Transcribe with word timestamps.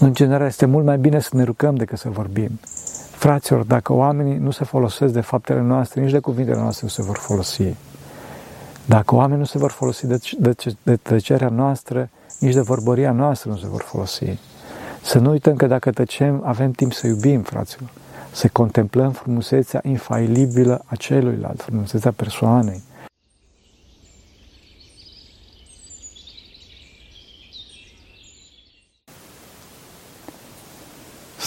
În 0.00 0.14
general, 0.14 0.46
este 0.46 0.66
mult 0.66 0.84
mai 0.84 0.98
bine 0.98 1.20
să 1.20 1.30
ne 1.32 1.42
rugăm 1.42 1.74
decât 1.74 1.98
să 1.98 2.08
vorbim. 2.08 2.60
Fraților, 3.10 3.62
dacă 3.62 3.92
oamenii 3.92 4.36
nu 4.36 4.50
se 4.50 4.64
folosesc 4.64 5.12
de 5.12 5.20
faptele 5.20 5.60
noastre, 5.60 6.00
nici 6.00 6.10
de 6.10 6.18
cuvintele 6.18 6.56
noastre 6.60 6.80
nu 6.82 6.88
se 6.88 7.02
vor 7.02 7.16
folosi. 7.16 7.74
Dacă 8.84 9.14
oamenii 9.14 9.38
nu 9.38 9.44
se 9.44 9.58
vor 9.58 9.70
folosi 9.70 10.06
de, 10.06 10.18
de, 10.38 10.54
de 10.82 10.96
tăcerea 10.96 11.48
noastră, 11.48 12.08
nici 12.38 12.54
de 12.54 12.60
vorbăria 12.60 13.12
noastră 13.12 13.50
nu 13.50 13.56
se 13.56 13.66
vor 13.66 13.82
folosi. 13.82 14.38
Să 15.02 15.18
nu 15.18 15.30
uităm 15.30 15.56
că 15.56 15.66
dacă 15.66 15.90
tăcem, 15.90 16.42
avem 16.44 16.70
timp 16.70 16.92
să 16.92 17.06
iubim, 17.06 17.42
fraților. 17.42 17.90
Să 18.32 18.48
contemplăm 18.52 19.12
frumusețea 19.12 19.80
infailibilă 19.84 20.82
a 20.84 20.94
celuilalt, 20.94 21.62
frumusețea 21.62 22.10
persoanei. 22.10 22.82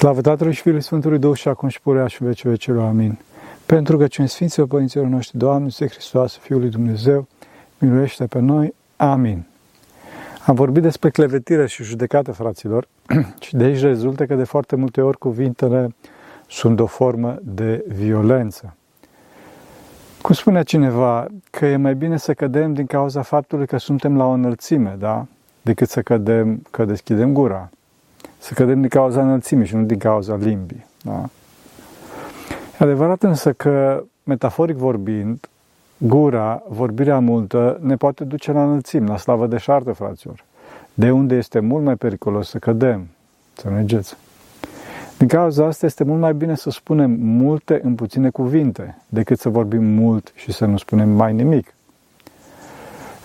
Slavă 0.01 0.21
Tatălui 0.21 0.53
și 0.53 0.61
Fiului 0.61 0.81
Sfântului 0.81 1.19
Duh 1.19 1.37
și 1.37 1.47
acum 1.47 1.69
și 1.69 1.81
purea 1.81 2.07
și 2.07 2.23
vece 2.23 2.49
vecelor. 2.49 2.83
Amin. 2.83 3.19
Pentru 3.65 3.97
că 3.97 4.07
cine 4.07 4.25
Sfinților 4.25 4.67
Părinților 4.67 5.05
noștri, 5.05 5.37
Doamne, 5.37 5.63
Iisuse 5.63 5.87
Hristos, 5.87 6.37
Fiul 6.37 6.59
lui 6.59 6.69
Dumnezeu, 6.69 7.27
miluiește 7.77 8.25
pe 8.25 8.39
noi. 8.39 8.73
Amin. 8.95 9.43
Am 10.45 10.55
vorbit 10.55 10.81
despre 10.81 11.09
clevetire 11.09 11.67
și 11.67 11.83
judecată, 11.83 12.31
fraților, 12.31 12.87
și 13.45 13.55
de 13.55 13.63
aici 13.63 13.79
rezultă 13.79 14.25
că 14.25 14.35
de 14.35 14.43
foarte 14.43 14.75
multe 14.75 15.01
ori 15.01 15.17
cuvintele 15.17 15.95
sunt 16.47 16.79
o 16.79 16.85
formă 16.85 17.37
de 17.41 17.85
violență. 17.87 18.75
Cum 20.21 20.35
spunea 20.35 20.63
cineva, 20.63 21.27
că 21.49 21.65
e 21.65 21.75
mai 21.77 21.95
bine 21.95 22.17
să 22.17 22.33
cădem 22.33 22.73
din 22.73 22.85
cauza 22.85 23.21
faptului 23.21 23.67
că 23.67 23.77
suntem 23.77 24.17
la 24.17 24.25
o 24.25 24.31
înălțime, 24.31 24.95
da? 24.99 25.25
Decât 25.61 25.89
să 25.89 26.01
cădem, 26.01 26.61
că 26.71 26.85
deschidem 26.85 27.33
gura. 27.33 27.69
Să 28.37 28.53
cădem 28.53 28.79
din 28.79 28.89
cauza 28.89 29.21
înălțimii 29.21 29.65
și 29.65 29.75
nu 29.75 29.83
din 29.83 29.97
cauza 29.97 30.35
limbii, 30.35 30.85
da? 31.03 31.29
E 32.79 32.83
adevărat 32.83 33.23
însă 33.23 33.53
că, 33.53 34.03
metaforic 34.23 34.75
vorbind, 34.75 35.49
gura, 35.97 36.63
vorbirea 36.67 37.19
multă, 37.19 37.79
ne 37.81 37.95
poate 37.95 38.23
duce 38.23 38.51
la 38.51 38.63
înălțimi, 38.63 39.07
la 39.07 39.17
slavă 39.17 39.47
de 39.47 39.57
șartă, 39.57 39.91
fraților. 39.91 40.43
De 40.93 41.11
unde 41.11 41.35
este 41.35 41.59
mult 41.59 41.83
mai 41.83 41.95
periculos 41.95 42.49
să 42.49 42.57
cădem. 42.57 43.07
Să 43.53 43.69
mergeți. 43.69 44.15
Din 45.17 45.27
cauza 45.27 45.65
asta 45.65 45.85
este 45.85 46.03
mult 46.03 46.19
mai 46.19 46.33
bine 46.33 46.55
să 46.55 46.69
spunem 46.69 47.11
multe 47.19 47.79
în 47.83 47.95
puține 47.95 48.29
cuvinte, 48.29 48.97
decât 49.07 49.39
să 49.39 49.49
vorbim 49.49 49.83
mult 49.83 50.31
și 50.35 50.51
să 50.51 50.65
nu 50.65 50.77
spunem 50.77 51.09
mai 51.09 51.33
nimic. 51.33 51.73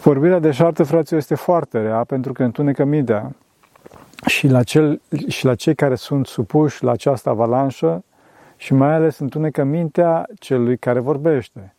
Vorbirea 0.03 0.39
de 0.39 0.51
șartă, 0.51 0.83
fraților, 0.83 1.21
este 1.21 1.35
foarte 1.35 1.81
rea 1.81 2.05
pentru 2.05 2.33
că 2.33 2.43
întunecă 2.43 2.85
mintea 2.85 3.33
și 4.27 4.49
la, 4.49 4.63
cel, 4.63 5.01
și 5.29 5.45
la 5.45 5.55
cei 5.55 5.75
care 5.75 5.95
sunt 5.95 6.27
supuși 6.27 6.85
la 6.85 6.91
această 6.91 7.29
avalanșă 7.29 8.05
și 8.57 8.75
mai 8.75 8.93
ales 8.93 9.19
întunecă 9.19 9.65
mintea 9.65 10.27
celui 10.39 10.77
care 10.77 11.01
vorbește, 11.01 11.75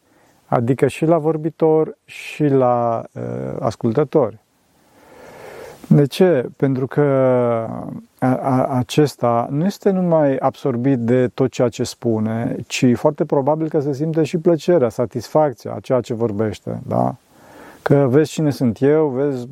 adică 0.45 0.87
și 0.87 1.05
la 1.05 1.17
vorbitor 1.17 1.97
și 2.05 2.43
la 2.43 3.03
uh, 3.11 3.21
ascultători. 3.59 4.37
De 5.87 6.05
ce? 6.05 6.49
Pentru 6.57 6.87
că 6.87 7.01
a, 8.19 8.35
a, 8.35 8.65
acesta 8.65 9.47
nu 9.51 9.65
este 9.65 9.89
numai 9.89 10.35
absorbit 10.35 10.99
de 10.99 11.27
tot 11.27 11.51
ceea 11.51 11.69
ce 11.69 11.83
spune, 11.83 12.55
ci 12.67 12.85
foarte 12.93 13.25
probabil 13.25 13.69
că 13.69 13.79
se 13.79 13.93
simte 13.93 14.23
și 14.23 14.37
plăcerea, 14.37 14.89
satisfacția 14.89 15.73
a 15.73 15.79
ceea 15.79 16.01
ce 16.01 16.13
vorbește. 16.13 16.81
Da? 16.87 17.15
Că 17.87 18.07
vezi 18.09 18.31
cine 18.31 18.49
sunt 18.49 18.81
eu, 18.81 19.07
vezi 19.07 19.47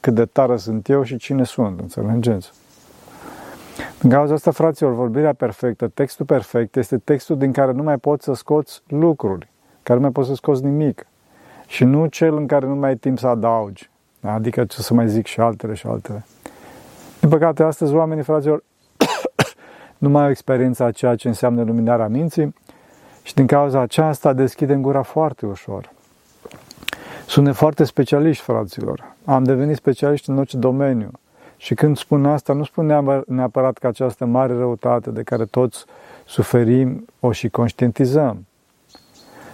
cât 0.00 0.14
de 0.14 0.24
tare 0.24 0.56
sunt 0.56 0.88
eu 0.88 1.02
și 1.02 1.16
cine 1.16 1.44
sunt, 1.44 1.80
înțelegeți? 1.80 2.50
În 4.02 4.10
cauza 4.10 4.34
asta, 4.34 4.50
fraților, 4.50 4.92
vorbirea 4.92 5.32
perfectă, 5.32 5.88
textul 5.88 6.26
perfect, 6.26 6.76
este 6.76 6.98
textul 6.98 7.38
din 7.38 7.52
care 7.52 7.72
nu 7.72 7.82
mai 7.82 7.98
poți 7.98 8.24
să 8.24 8.32
scoți 8.32 8.82
lucruri, 8.88 9.48
care 9.82 9.98
nu 9.98 10.04
mai 10.04 10.12
poți 10.12 10.28
să 10.28 10.34
scoți 10.34 10.64
nimic. 10.64 11.06
Și 11.66 11.84
nu 11.84 12.06
cel 12.06 12.36
în 12.36 12.46
care 12.46 12.66
nu 12.66 12.74
mai 12.74 12.88
ai 12.88 12.96
timp 12.96 13.18
să 13.18 13.26
adaugi. 13.26 13.90
Adică 14.20 14.64
ce 14.64 14.80
să 14.80 14.94
mai 14.94 15.08
zic 15.08 15.26
și 15.26 15.40
altele 15.40 15.74
și 15.74 15.86
altele. 15.86 16.24
Din 17.20 17.28
păcate, 17.28 17.62
astăzi 17.62 17.94
oamenii, 17.94 18.22
fraților, 18.22 18.62
nu 19.98 20.08
mai 20.08 20.22
au 20.22 20.30
experiența 20.30 20.84
a 20.84 20.90
ceea 20.90 21.16
ce 21.16 21.28
înseamnă 21.28 21.62
luminarea 21.62 22.08
minții 22.08 22.54
și 23.22 23.34
din 23.34 23.46
cauza 23.46 23.80
aceasta 23.80 24.32
deschidem 24.32 24.80
gura 24.80 25.02
foarte 25.02 25.46
ușor. 25.46 25.98
Suntem 27.30 27.52
foarte 27.52 27.84
specialiști, 27.84 28.42
fraților. 28.42 29.14
Am 29.24 29.44
devenit 29.44 29.76
specialiști 29.76 30.30
în 30.30 30.38
orice 30.38 30.56
domeniu. 30.56 31.10
Și 31.56 31.74
când 31.74 31.96
spun 31.96 32.26
asta, 32.26 32.52
nu 32.52 32.64
spun 32.64 32.86
neapărat 33.26 33.78
că 33.78 33.86
această 33.86 34.24
mare 34.24 34.52
răutate 34.52 35.10
de 35.10 35.22
care 35.22 35.44
toți 35.44 35.84
suferim 36.26 37.04
o 37.20 37.32
și 37.32 37.48
conștientizăm. 37.48 38.46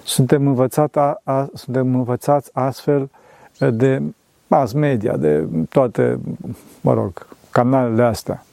Suntem, 0.05 0.47
învățat 0.47 0.97
a, 0.97 1.21
a, 1.25 1.49
suntem 1.55 1.95
învățați 1.95 2.51
astfel 2.53 3.11
de 3.59 4.03
mass 4.47 4.73
media, 4.73 5.17
de 5.17 5.47
toate, 5.69 6.19
mă 6.81 6.93
rog, 6.93 7.27
canalele 7.51 8.03
astea. 8.03 8.45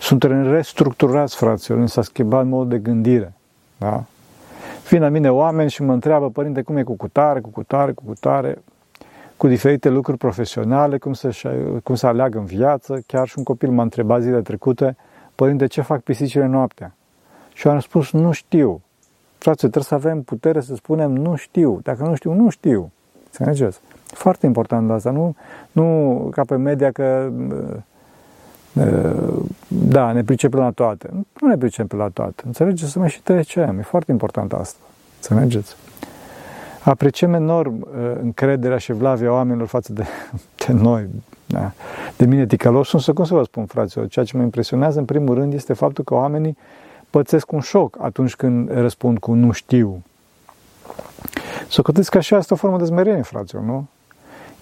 Suntem 0.00 0.50
restructurați, 0.50 1.36
fraților, 1.36 1.86
s-a 1.86 2.02
schimbat 2.02 2.46
mod 2.46 2.68
de 2.68 2.78
gândire. 2.78 3.32
Da? 3.78 4.04
Vin 4.88 5.00
la 5.00 5.08
mine 5.08 5.30
oameni 5.30 5.70
și 5.70 5.82
mă 5.82 5.92
întreabă, 5.92 6.30
părinte, 6.30 6.62
cum 6.62 6.76
e 6.76 6.82
cu 6.82 6.94
cutare, 6.94 7.40
cu 7.40 7.48
cutare, 7.48 7.92
cu 7.92 8.02
cutare 8.04 8.58
cu 9.36 9.48
diferite 9.48 9.88
lucruri 9.88 10.18
profesionale, 10.18 10.98
cum 10.98 11.12
să, 11.12 11.30
cum 11.82 11.94
să 11.94 12.06
aleagă 12.06 12.38
în 12.38 12.44
viață. 12.44 13.02
Chiar 13.06 13.28
și 13.28 13.34
un 13.38 13.44
copil 13.44 13.70
m-a 13.70 13.82
întrebat 13.82 14.22
zile 14.22 14.40
trecute, 14.40 14.96
părinte, 15.34 15.66
ce 15.66 15.80
fac 15.80 16.00
pisicile 16.00 16.46
noaptea? 16.46 16.94
Și 17.52 17.66
eu 17.66 17.72
am 17.72 17.80
spus, 17.80 18.12
nu 18.12 18.32
știu. 18.32 18.80
Frate, 19.38 19.58
trebuie 19.58 19.82
să 19.82 19.94
avem 19.94 20.22
putere 20.22 20.60
să 20.60 20.74
spunem, 20.74 21.10
nu 21.12 21.36
știu. 21.36 21.80
Dacă 21.82 22.02
nu 22.02 22.14
știu, 22.14 22.32
nu 22.32 22.48
știu. 22.48 22.90
Înțelegeți? 23.24 23.80
Foarte 24.04 24.46
important 24.46 24.90
asta. 24.90 25.10
Nu, 25.10 25.34
nu 25.72 26.28
ca 26.30 26.44
pe 26.44 26.56
media 26.56 26.92
că 26.92 27.30
da, 29.72 30.12
ne 30.12 30.24
pricepem 30.24 30.60
la 30.60 30.70
toate. 30.70 31.10
Nu 31.40 31.48
ne 31.48 31.56
pricepem 31.56 31.98
la 31.98 32.08
toate. 32.08 32.42
Înțelegeți? 32.46 32.90
Să 32.90 32.98
mai 32.98 33.08
și 33.08 33.22
trecem. 33.22 33.78
E 33.78 33.82
foarte 33.82 34.10
important 34.10 34.52
asta. 34.52 34.78
Înțelegeți? 35.16 35.76
Apreciem 36.84 37.34
enorm 37.34 37.80
uh, 37.80 38.12
încrederea 38.22 38.78
și 38.78 38.92
vlavia 38.92 39.32
oamenilor 39.32 39.66
față 39.66 39.92
de, 39.92 40.04
de 40.66 40.72
noi, 40.72 41.08
da. 41.46 41.72
de 42.16 42.24
mine 42.24 42.46
ticălos. 42.46 42.92
Însă, 42.92 43.12
cum 43.12 43.24
să 43.24 43.34
vă 43.34 43.42
spun, 43.42 43.66
fraților, 43.66 44.08
ceea 44.08 44.24
ce 44.24 44.36
mă 44.36 44.42
impresionează 44.42 44.98
în 44.98 45.04
primul 45.04 45.34
rând 45.34 45.52
este 45.52 45.72
faptul 45.72 46.04
că 46.04 46.14
oamenii 46.14 46.56
pățesc 47.10 47.52
un 47.52 47.60
șoc 47.60 47.96
atunci 48.00 48.36
când 48.36 48.70
răspund 48.72 49.18
cu 49.18 49.32
nu 49.32 49.52
știu. 49.52 50.02
Să 51.68 51.82
că 51.82 51.92
că 51.92 52.20
și 52.20 52.34
asta 52.34 52.54
o 52.54 52.56
formă 52.56 52.78
de 52.78 52.84
smerenie, 52.84 53.22
fraților, 53.22 53.62
nu? 53.62 53.86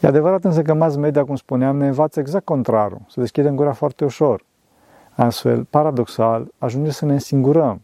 E 0.01 0.07
adevărat 0.09 0.45
însă 0.45 0.63
că 0.63 0.75
mass 0.75 0.97
media, 0.97 1.25
cum 1.25 1.37
spuneam, 1.37 1.77
ne 1.77 1.87
învață 1.87 2.21
exact 2.21 2.45
contrarul, 2.45 3.01
să 3.09 3.21
deschidem 3.21 3.55
gura 3.55 3.73
foarte 3.73 4.05
ușor. 4.05 4.45
Astfel, 5.21 5.65
paradoxal, 5.65 6.47
ajunge 6.59 6.91
să 6.91 7.05
ne 7.05 7.13
însingurăm. 7.13 7.81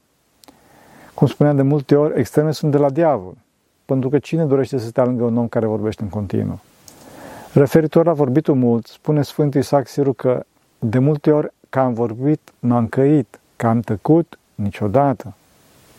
Cum 1.14 1.26
spuneam 1.26 1.56
de 1.56 1.62
multe 1.62 1.96
ori, 1.96 2.18
extreme 2.18 2.52
sunt 2.52 2.70
de 2.70 2.78
la 2.78 2.90
diavol 2.90 3.34
pentru 3.84 4.08
că 4.08 4.18
cine 4.18 4.44
dorește 4.44 4.78
să 4.78 4.86
stea 4.86 5.04
lângă 5.04 5.24
un 5.24 5.36
om 5.36 5.48
care 5.48 5.66
vorbește 5.66 6.02
în 6.02 6.08
continuu? 6.08 6.60
Referitor 7.52 8.06
la 8.06 8.12
vorbitul 8.12 8.54
mult, 8.54 8.86
spune 8.86 9.22
Sfântul 9.22 9.60
Isaac 9.60 9.88
Siru 9.88 10.12
că 10.12 10.44
de 10.78 10.98
multe 10.98 11.30
ori 11.30 11.52
că 11.68 11.78
am 11.78 11.92
vorbit, 11.92 12.52
m-am 12.58 12.86
căit, 12.86 13.40
că 13.56 13.66
am 13.66 13.80
tăcut, 13.80 14.38
niciodată. 14.54 15.34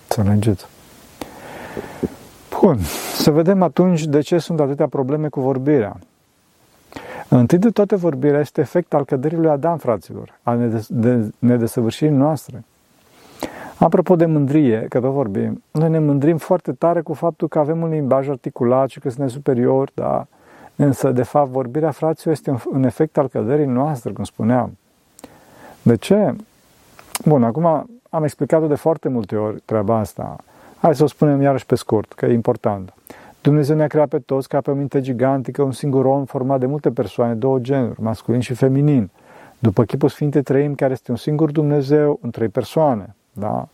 Să 0.07 0.19
înțelegeți. 0.19 0.66
Bun, 2.62 2.79
să 3.16 3.31
vedem 3.31 3.62
atunci 3.62 4.06
de 4.06 4.19
ce 4.19 4.38
sunt 4.38 4.59
atâtea 4.59 4.88
probleme 4.88 5.28
cu 5.28 5.40
vorbirea. 5.40 5.97
Întâi 7.30 7.58
de 7.58 7.69
toate 7.69 7.96
vorbirea 7.96 8.40
este 8.40 8.62
efect 8.62 8.94
al 8.94 9.06
căderii 9.06 9.38
lui 9.38 9.50
Adam, 9.50 9.78
fraților, 9.78 10.40
al 10.44 10.84
nedesăvârșirii 11.40 12.16
noastre. 12.16 12.63
Apropo 13.77 14.16
de 14.16 14.25
mândrie, 14.25 14.86
că 14.89 15.00
tot 15.00 15.12
vorbim, 15.12 15.63
noi 15.72 15.89
ne 15.89 16.00
mândrim 16.00 16.38
foarte 16.38 16.72
tare 16.72 17.01
cu 17.01 17.13
faptul 17.13 17.48
că 17.48 17.60
avem 17.60 17.81
un 17.81 17.89
limbaj 17.89 18.30
articulat 18.30 18.89
și 18.89 19.00
că 19.00 19.10
suntem 19.10 19.27
superiori, 19.27 19.92
da? 19.94 20.27
Însă, 20.75 21.12
de 21.12 21.24
fapt, 21.24 21.50
vorbirea 21.50 21.92
fraților 21.92 22.33
este 22.33 22.62
un 22.72 22.83
efect 22.83 23.18
al 23.18 23.27
căderii 23.27 23.66
noastre, 23.66 24.12
cum 24.12 24.24
spuneam. 24.24 24.77
De 25.81 25.95
ce? 25.95 26.36
Bun, 27.25 27.44
acum 27.44 27.66
am 28.10 28.24
explicat-o 28.24 28.68
de 28.68 28.75
foarte 28.75 29.10
multe 29.10 29.36
ori 29.36 29.62
treaba 29.66 29.98
asta. 29.98 30.36
Hai 30.77 30.95
să 30.95 31.04
o 31.04 31.07
spunem 31.07 31.42
iarăși 31.42 31.66
pe 31.66 31.75
scurt, 31.75 32.13
că 32.13 32.25
e 32.25 32.33
important. 32.33 32.94
Dumnezeu 33.45 33.75
ne-a 33.75 33.88
creat 33.88 34.07
pe 34.07 34.19
toți 34.19 34.47
ca 34.47 34.62
pe 34.62 34.71
o 34.71 34.74
minte 34.74 35.01
gigantică, 35.01 35.62
un 35.62 35.71
singur 35.71 36.06
om 36.06 36.25
format 36.25 36.59
de 36.59 36.65
multe 36.65 36.92
persoane, 36.92 37.33
două 37.33 37.59
genuri, 37.59 38.01
masculin 38.01 38.39
și 38.39 38.53
feminin. 38.53 39.09
După 39.59 39.83
chipul 39.83 40.09
Sfinte 40.09 40.42
trăim, 40.42 40.75
care 40.75 40.92
este 40.92 41.12
un 41.12 41.18
singur 41.18 41.51
Dumnezeu 41.51 42.19
în 42.21 42.30
trei 42.30 42.47
persoane. 42.47 43.15
Da? 43.33 43.68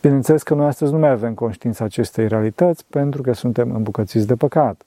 Bineînțeles 0.00 0.42
că 0.42 0.54
noi 0.54 0.66
astăzi 0.66 0.92
nu 0.92 0.98
mai 0.98 1.10
avem 1.10 1.34
conștiința 1.34 1.84
acestei 1.84 2.28
realități 2.28 2.84
pentru 2.90 3.22
că 3.22 3.32
suntem 3.32 3.74
îmbucățiți 3.74 4.26
de 4.26 4.34
păcat. 4.34 4.82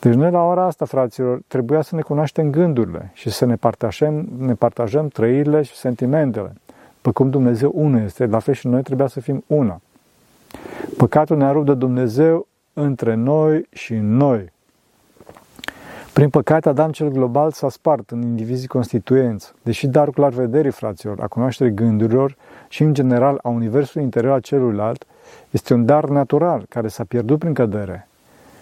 Deci 0.00 0.14
noi 0.14 0.30
la 0.30 0.42
ora 0.42 0.64
asta, 0.64 0.84
fraților, 0.84 1.40
trebuia 1.46 1.82
să 1.82 1.94
ne 1.94 2.00
cunoaștem 2.00 2.50
gândurile 2.50 3.10
și 3.14 3.30
să 3.30 3.44
ne 3.44 3.56
partajăm, 3.56 4.28
ne 4.38 4.54
partajăm 4.54 5.08
trăirile 5.08 5.62
și 5.62 5.74
sentimentele. 5.74 6.52
Pe 7.00 7.10
cum 7.10 7.30
Dumnezeu 7.30 7.70
unul 7.74 8.00
este, 8.00 8.26
la 8.26 8.38
fel 8.38 8.54
și 8.54 8.66
noi 8.66 8.82
trebuia 8.82 9.06
să 9.06 9.20
fim 9.20 9.44
una. 9.46 9.80
Păcatul 10.96 11.36
ne-a 11.36 11.52
rupt 11.52 11.66
de 11.66 11.74
Dumnezeu 11.74 12.46
între 12.80 13.14
noi 13.14 13.66
și 13.72 13.94
noi. 13.94 14.52
Prin 16.12 16.28
păcate, 16.28 16.68
Adam 16.68 16.90
cel 16.90 17.08
global 17.08 17.52
s-a 17.52 17.68
spart 17.68 18.10
în 18.10 18.22
indivizii 18.22 18.68
constituenți, 18.68 19.52
deși 19.62 19.86
darul 19.86 20.12
clar 20.12 20.32
vederii, 20.32 20.70
fraților, 20.70 21.20
a 21.20 21.26
cunoașterii 21.26 21.74
gândurilor 21.74 22.36
și, 22.68 22.82
în 22.82 22.94
general, 22.94 23.38
a 23.42 23.48
universului 23.48 24.04
interior 24.04 24.32
a 24.32 24.40
celuilalt, 24.40 25.06
este 25.50 25.74
un 25.74 25.84
dar 25.84 26.04
natural 26.04 26.66
care 26.68 26.88
s-a 26.88 27.04
pierdut 27.04 27.38
prin 27.38 27.54
cădere. 27.54 28.08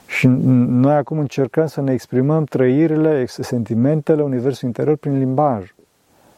Și 0.07 0.27
noi 0.27 0.95
acum 0.95 1.19
încercăm 1.19 1.67
să 1.67 1.81
ne 1.81 1.93
exprimăm 1.93 2.45
trăirile, 2.45 3.27
sentimentele 3.27 4.23
universului 4.23 4.69
interior 4.69 4.97
prin 4.97 5.19
limbaj. 5.19 5.75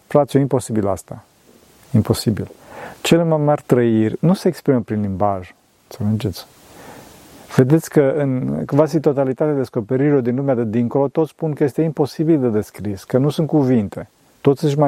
Fraților, 0.07 0.43
imposibil 0.43 0.89
asta. 0.89 1.25
Imposibil. 1.95 2.51
Cele 3.03 3.23
mai 3.23 3.39
mari 3.39 3.63
trăiri 3.67 4.17
nu 4.21 4.35
se 4.35 4.49
exprimă 4.49 4.81
prin 4.81 5.01
limbaj. 5.01 5.55
Să 5.89 5.97
înțelegeți? 6.03 6.47
Vedeți 7.57 7.91
că 7.91 8.15
în 8.17 8.63
quasi 8.67 9.01
totalitatea 9.01 9.55
descoperirilor 9.55 10.21
din 10.21 10.35
lumea 10.35 10.55
de 10.55 10.65
dincolo, 10.65 11.09
toți 11.09 11.31
spun 11.31 11.53
că 11.53 11.65
este 11.65 11.83
imposibil 11.83 12.41
de 12.41 12.49
descris, 12.49 13.05
că 13.05 13.19
nu 13.19 13.29
sunt 13.29 13.47
cuvinte. 13.47 14.09
Toți 14.41 14.65
își 14.65 14.79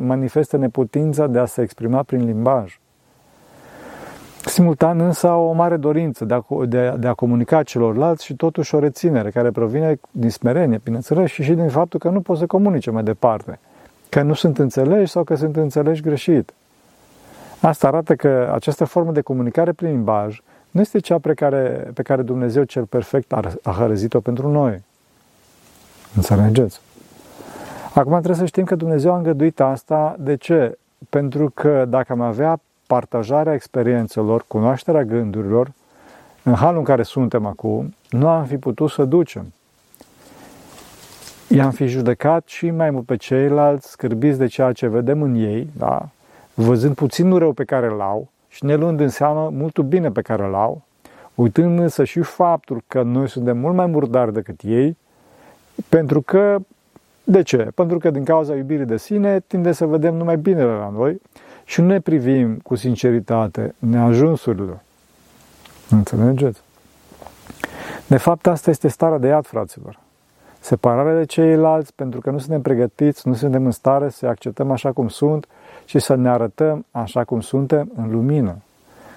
manifestă 0.00 0.56
neputința 0.56 1.26
de 1.26 1.38
a 1.38 1.44
se 1.44 1.62
exprima 1.62 2.02
prin 2.02 2.24
limbaj. 2.24 2.78
Simultan 4.44 5.00
însă 5.00 5.28
au 5.28 5.48
o 5.48 5.52
mare 5.52 5.76
dorință 5.76 6.24
de 6.24 6.34
a, 6.34 6.42
de, 6.64 6.94
de 6.98 7.06
a 7.06 7.14
comunica 7.14 7.62
celorlalți 7.62 8.24
și 8.24 8.34
totuși 8.34 8.74
o 8.74 8.78
reținere 8.78 9.30
care 9.30 9.50
provine 9.50 10.00
din 10.10 10.30
smerenie, 10.30 10.80
bineînțeles, 10.84 11.30
și 11.30 11.42
și 11.42 11.52
din 11.52 11.68
faptul 11.68 11.98
că 11.98 12.08
nu 12.08 12.20
pot 12.20 12.38
să 12.38 12.46
comunice 12.46 12.90
mai 12.90 13.02
departe, 13.02 13.58
că 14.08 14.22
nu 14.22 14.34
sunt 14.34 14.58
înțeleși 14.58 15.10
sau 15.10 15.24
că 15.24 15.34
sunt 15.34 15.56
înțeleși 15.56 16.02
greșit. 16.02 16.52
Asta 17.60 17.86
arată 17.86 18.14
că 18.14 18.50
această 18.54 18.84
formă 18.84 19.12
de 19.12 19.20
comunicare 19.20 19.72
prin 19.72 19.88
limbaj 19.88 20.40
nu 20.78 20.84
este 20.84 20.98
cea 20.98 21.18
pe 21.18 21.34
care, 21.34 21.90
pe 21.94 22.02
care 22.02 22.22
Dumnezeu 22.22 22.62
cel 22.62 22.84
perfect 22.84 23.32
a, 23.32 23.52
a 23.62 23.70
hărăzit-o 23.70 24.20
pentru 24.20 24.48
noi. 24.48 24.82
Înțelegeți? 26.16 26.80
Acum 27.94 28.12
trebuie 28.12 28.34
să 28.34 28.46
știm 28.46 28.64
că 28.64 28.74
Dumnezeu 28.74 29.12
a 29.12 29.16
îngăduit 29.16 29.60
asta. 29.60 30.16
De 30.18 30.36
ce? 30.36 30.78
Pentru 31.10 31.50
că 31.54 31.84
dacă 31.88 32.12
am 32.12 32.20
avea 32.20 32.60
partajarea 32.86 33.54
experiențelor, 33.54 34.44
cunoașterea 34.46 35.04
gândurilor, 35.04 35.72
în 36.42 36.54
halul 36.54 36.78
în 36.78 36.84
care 36.84 37.02
suntem 37.02 37.46
acum, 37.46 37.94
nu 38.10 38.28
am 38.28 38.44
fi 38.44 38.56
putut 38.56 38.90
să 38.90 39.04
ducem. 39.04 39.52
I-am 41.48 41.70
fi 41.70 41.86
judecat 41.86 42.46
și 42.46 42.70
mai 42.70 42.90
mult 42.90 43.06
pe 43.06 43.16
ceilalți, 43.16 43.90
scârbiți 43.90 44.38
de 44.38 44.46
ceea 44.46 44.72
ce 44.72 44.86
vedem 44.86 45.22
în 45.22 45.34
ei, 45.34 45.70
da? 45.76 46.08
văzând 46.54 46.94
puținul 46.94 47.38
rău 47.38 47.52
pe 47.52 47.64
care 47.64 47.86
îl 47.86 48.00
au, 48.00 48.28
și 48.48 48.64
ne 48.64 48.74
luând 48.74 49.00
în 49.00 49.08
seamă 49.08 49.50
multul 49.52 49.84
bine 49.84 50.10
pe 50.10 50.22
care 50.22 50.44
îl 50.44 50.54
au, 50.54 50.82
uitând 51.34 51.78
însă 51.78 52.04
și 52.04 52.20
faptul 52.20 52.82
că 52.86 53.02
noi 53.02 53.28
suntem 53.28 53.58
mult 53.58 53.74
mai 53.74 53.86
murdari 53.86 54.32
decât 54.32 54.60
ei, 54.62 54.96
pentru 55.88 56.20
că, 56.20 56.58
de 57.24 57.42
ce? 57.42 57.70
Pentru 57.74 57.98
că 57.98 58.10
din 58.10 58.24
cauza 58.24 58.54
iubirii 58.54 58.84
de 58.84 58.96
sine 58.96 59.40
tinde 59.46 59.72
să 59.72 59.86
vedem 59.86 60.14
numai 60.14 60.36
binele 60.36 60.72
la 60.72 60.88
noi 60.88 61.20
și 61.64 61.80
nu 61.80 61.86
ne 61.86 62.00
privim 62.00 62.56
cu 62.56 62.74
sinceritate 62.74 63.74
neajunsurile. 63.78 64.82
Înțelegeți? 65.90 66.60
De 68.06 68.16
fapt, 68.16 68.46
asta 68.46 68.70
este 68.70 68.88
starea 68.88 69.18
de 69.18 69.26
iad, 69.26 69.46
fraților. 69.46 69.98
Separarea 70.60 71.16
de 71.16 71.24
ceilalți 71.24 71.94
pentru 71.94 72.20
că 72.20 72.30
nu 72.30 72.38
suntem 72.38 72.60
pregătiți, 72.60 73.28
nu 73.28 73.34
suntem 73.34 73.64
în 73.64 73.70
stare 73.70 74.08
să 74.08 74.26
acceptăm 74.26 74.70
așa 74.70 74.92
cum 74.92 75.08
sunt 75.08 75.46
și 75.88 75.98
să 75.98 76.14
ne 76.14 76.28
arătăm 76.28 76.84
așa 76.90 77.24
cum 77.24 77.40
suntem 77.40 77.90
în 77.96 78.10
lumină, 78.10 78.56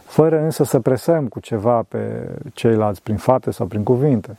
fără 0.06 0.42
însă 0.42 0.64
să 0.64 0.80
presăm 0.80 1.28
cu 1.28 1.40
ceva 1.40 1.86
pe 1.88 2.30
ceilalți 2.54 3.02
prin 3.02 3.18
fapte 3.18 3.52
sau 3.52 3.66
prin 3.66 3.84
cuvinte, 3.84 4.38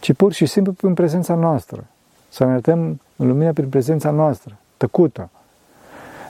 ci 0.00 0.12
pur 0.12 0.32
și 0.32 0.46
simplu 0.46 0.72
prin 0.72 0.94
prezența 0.94 1.34
noastră. 1.34 1.84
Să 2.28 2.44
ne 2.44 2.50
arătăm 2.50 3.00
în 3.16 3.26
lumină 3.26 3.52
prin 3.52 3.68
prezența 3.68 4.10
noastră, 4.10 4.56
tăcută. 4.76 5.30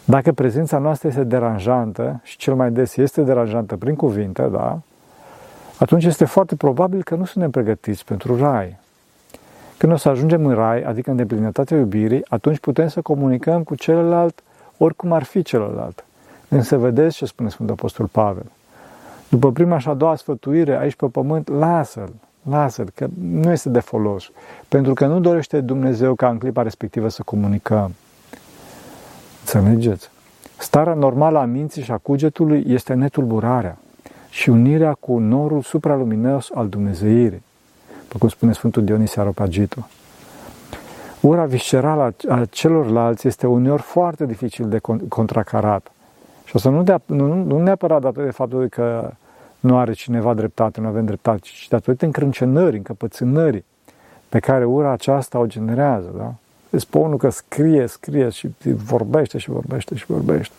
Dacă 0.04 0.32
prezența 0.32 0.78
noastră 0.78 1.08
este 1.08 1.25
deranjantă, 1.25 2.20
și 2.22 2.37
cel 2.37 2.54
mai 2.54 2.70
des 2.70 2.96
este 2.96 3.22
deranjantă 3.22 3.76
prin 3.76 3.94
cuvinte, 3.94 4.43
da, 4.43 4.78
atunci 5.78 6.04
este 6.04 6.25
foarte 6.25 6.56
probabil 6.56 7.02
că 7.02 7.14
nu 7.14 7.25
suntem 7.25 7.50
pregătiți 7.50 8.04
pentru 8.04 8.37
rai. 8.37 8.76
Când 9.76 9.93
o 9.93 9.96
să 9.96 10.08
ajungem 10.08 10.46
în 10.46 10.54
rai, 10.54 10.82
adică 10.82 11.10
în 11.10 11.16
deplinătatea 11.16 11.76
iubirii, 11.76 12.25
atunci 12.28 12.58
putem 12.58 12.88
să 12.88 13.00
comunicăm 13.00 13.62
cu 13.62 13.75
celălalt 13.75 14.43
oricum 14.77 15.13
ar 15.13 15.23
fi 15.23 15.43
celălalt. 15.43 16.05
Însă 16.49 16.77
vedeți 16.77 17.17
ce 17.17 17.25
spune 17.25 17.49
Sfântul 17.49 17.75
Apostol 17.75 18.07
Pavel. 18.07 18.47
După 19.29 19.53
prima 19.53 19.79
și 19.79 19.89
a 19.89 19.95
doua 19.95 20.17
sfătuire 20.17 20.79
aici 20.79 20.95
pe 20.95 21.07
pământ, 21.07 21.49
lasă-l, 21.49 22.13
lasă-l, 22.51 22.91
că 22.95 23.07
nu 23.21 23.51
este 23.51 23.69
de 23.69 23.81
folos. 23.81 24.31
Pentru 24.69 24.95
că 24.95 25.07
nu 25.07 25.21
dorește 25.21 25.61
Dumnezeu 25.61 26.15
ca 26.15 26.29
în 26.29 26.39
clipa 26.39 26.63
respectivă 26.63 27.09
să 27.09 27.23
comunicăm. 27.23 27.95
Înțelegeți? 29.41 30.11
Starea 30.59 30.95
normală 30.95 31.39
a 31.39 31.45
minții 31.45 31.83
și 31.83 31.91
a 31.91 31.97
cugetului 31.97 32.65
este 32.67 32.95
netulburarea 32.95 33.79
și 34.31 34.51
unirea 34.51 34.97
cu 35.01 35.19
norul 35.19 35.63
supraluminos 35.63 36.51
al 36.55 36.69
Dumnezeirii, 36.69 37.43
după 38.03 38.19
cum 38.19 38.29
spune 38.29 38.53
Sfântul 38.53 38.85
Dionisie 38.85 39.21
Aropagitul. 39.21 39.85
Ura 41.23 41.45
viscerală 41.45 42.15
a 42.29 42.45
celorlalți 42.51 43.27
este 43.27 43.47
uneori 43.47 43.83
foarte 43.83 44.27
dificil 44.27 44.69
de 44.69 44.79
contracarat. 45.09 45.93
Și 46.45 46.57
o 46.57 46.59
să 46.59 46.69
nu, 46.69 46.83
de, 46.83 46.97
nu, 47.07 47.35
nu 47.35 47.63
neapărat 47.63 48.01
datorită 48.01 48.25
de 48.25 48.31
faptul 48.31 48.69
că 48.69 49.11
nu 49.61 49.79
are 49.79 49.93
cineva 49.93 50.35
dreptate, 50.35 50.81
nu 50.81 50.87
avem 50.87 51.05
dreptate, 51.05 51.41
ci 51.43 51.67
datorită 51.69 52.05
încrâncenării, 52.05 52.77
încăpățânării 52.77 53.65
pe 54.29 54.39
care 54.39 54.65
ura 54.65 54.91
aceasta 54.91 55.39
o 55.39 55.47
generează. 55.47 56.13
Da? 56.17 56.35
Îți 56.71 56.87
unul 56.91 57.17
că 57.17 57.29
scrie, 57.29 57.87
scrie 57.87 58.29
și 58.29 58.49
vorbește 58.63 59.39
și 59.39 59.51
vorbește 59.51 59.95
și 59.95 60.07
vorbește. 60.07 60.55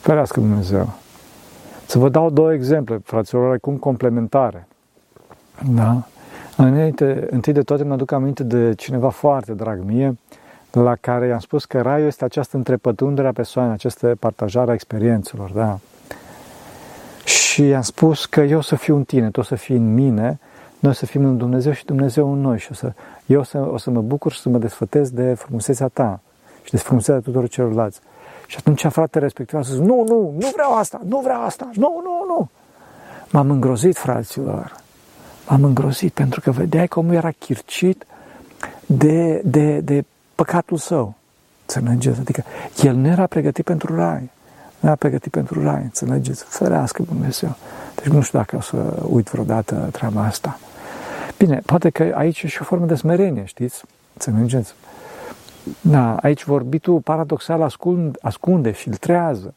Ferească 0.00 0.40
Dumnezeu. 0.40 0.92
Să 1.86 1.98
vă 1.98 2.08
dau 2.08 2.30
două 2.30 2.52
exemple, 2.52 3.00
fraților, 3.04 3.58
cum 3.58 3.76
complementare. 3.76 4.66
Da? 5.74 6.06
Înainte, 6.66 7.26
întâi 7.30 7.52
de 7.52 7.62
toate 7.62 7.84
mă 7.84 7.92
aduc 7.92 8.12
aminte 8.12 8.42
de 8.42 8.74
cineva 8.74 9.08
foarte 9.08 9.52
drag 9.52 9.82
mie, 9.84 10.18
la 10.70 10.94
care 10.94 11.26
i-am 11.26 11.38
spus 11.38 11.64
că 11.64 11.80
raiul 11.80 12.06
este 12.06 12.24
această 12.24 12.56
întrepătundere 12.56 13.28
a 13.28 13.32
persoanei, 13.32 13.72
această 13.72 14.16
partajare 14.18 14.70
a 14.70 14.74
experiențelor, 14.74 15.50
da. 15.50 15.78
Și 17.24 17.66
i-am 17.66 17.82
spus 17.82 18.26
că 18.26 18.40
eu 18.40 18.60
să 18.60 18.76
fiu 18.76 18.96
în 18.96 19.04
tine, 19.04 19.30
tu 19.30 19.40
o 19.40 19.42
să 19.42 19.54
fii 19.54 19.76
în 19.76 19.94
mine, 19.94 20.38
noi 20.78 20.94
să 20.94 21.06
fim 21.06 21.24
în 21.24 21.36
Dumnezeu 21.36 21.72
și 21.72 21.84
Dumnezeu 21.84 22.32
în 22.32 22.40
noi 22.40 22.58
și 22.58 22.68
o 22.70 22.74
să, 22.74 22.92
eu 23.26 23.40
o 23.40 23.42
să, 23.42 23.58
o 23.58 23.78
să 23.78 23.90
mă 23.90 24.00
bucur 24.00 24.32
și 24.32 24.40
să 24.40 24.48
mă 24.48 24.58
desfătez 24.58 25.10
de 25.10 25.34
frumusețea 25.34 25.88
ta 25.88 26.20
și 26.64 26.70
de 26.70 26.76
frumusețea 26.76 27.20
tuturor 27.20 27.48
celorlalți. 27.48 28.00
Și 28.46 28.56
atunci 28.58 28.86
fratele 28.86 29.24
respectiv 29.24 29.58
a 29.58 29.62
spus, 29.62 29.78
nu, 29.78 30.04
nu, 30.08 30.34
nu 30.38 30.50
vreau 30.52 30.76
asta, 30.76 31.00
nu 31.08 31.20
vreau 31.20 31.42
asta, 31.42 31.70
nu, 31.74 32.00
nu, 32.04 32.34
nu. 32.34 32.48
M-am 33.30 33.50
îngrozit, 33.50 33.96
fraților 33.96 34.80
am 35.50 35.64
îngrozit 35.64 36.12
pentru 36.12 36.40
că 36.40 36.50
vedeai 36.50 36.86
cum 36.86 37.10
era 37.10 37.30
chircit 37.30 38.06
de, 38.86 39.42
de, 39.44 39.80
de 39.80 40.04
păcatul 40.34 40.76
său. 40.76 41.14
Înțelegeți? 41.66 42.20
Adică 42.20 42.44
el 42.82 42.94
nu 42.94 43.06
era 43.06 43.26
pregătit 43.26 43.64
pentru 43.64 43.96
rai. 43.96 44.30
Nu 44.80 44.88
era 44.88 44.94
pregătit 44.94 45.32
pentru 45.32 45.62
rai, 45.62 45.82
înțelegeți? 45.82 46.44
Ferească 46.44 47.02
Dumnezeu. 47.02 47.56
Deci 47.94 48.12
nu 48.12 48.20
știu 48.20 48.38
dacă 48.38 48.56
o 48.56 48.60
să 48.60 49.02
uit 49.08 49.28
vreodată 49.28 49.88
treaba 49.92 50.24
asta. 50.24 50.58
Bine, 51.38 51.62
poate 51.66 51.90
că 51.90 52.12
aici 52.14 52.42
e 52.42 52.46
și 52.46 52.58
o 52.60 52.64
formă 52.64 52.86
de 52.86 52.94
smerenie, 52.94 53.44
știți? 53.44 53.82
Înțelegeți? 54.12 54.74
Da, 55.80 56.16
aici 56.16 56.44
vorbitul 56.44 57.00
paradoxal 57.00 57.62
ascunde, 57.62 58.18
ascunde, 58.22 58.70
filtrează. 58.70 59.54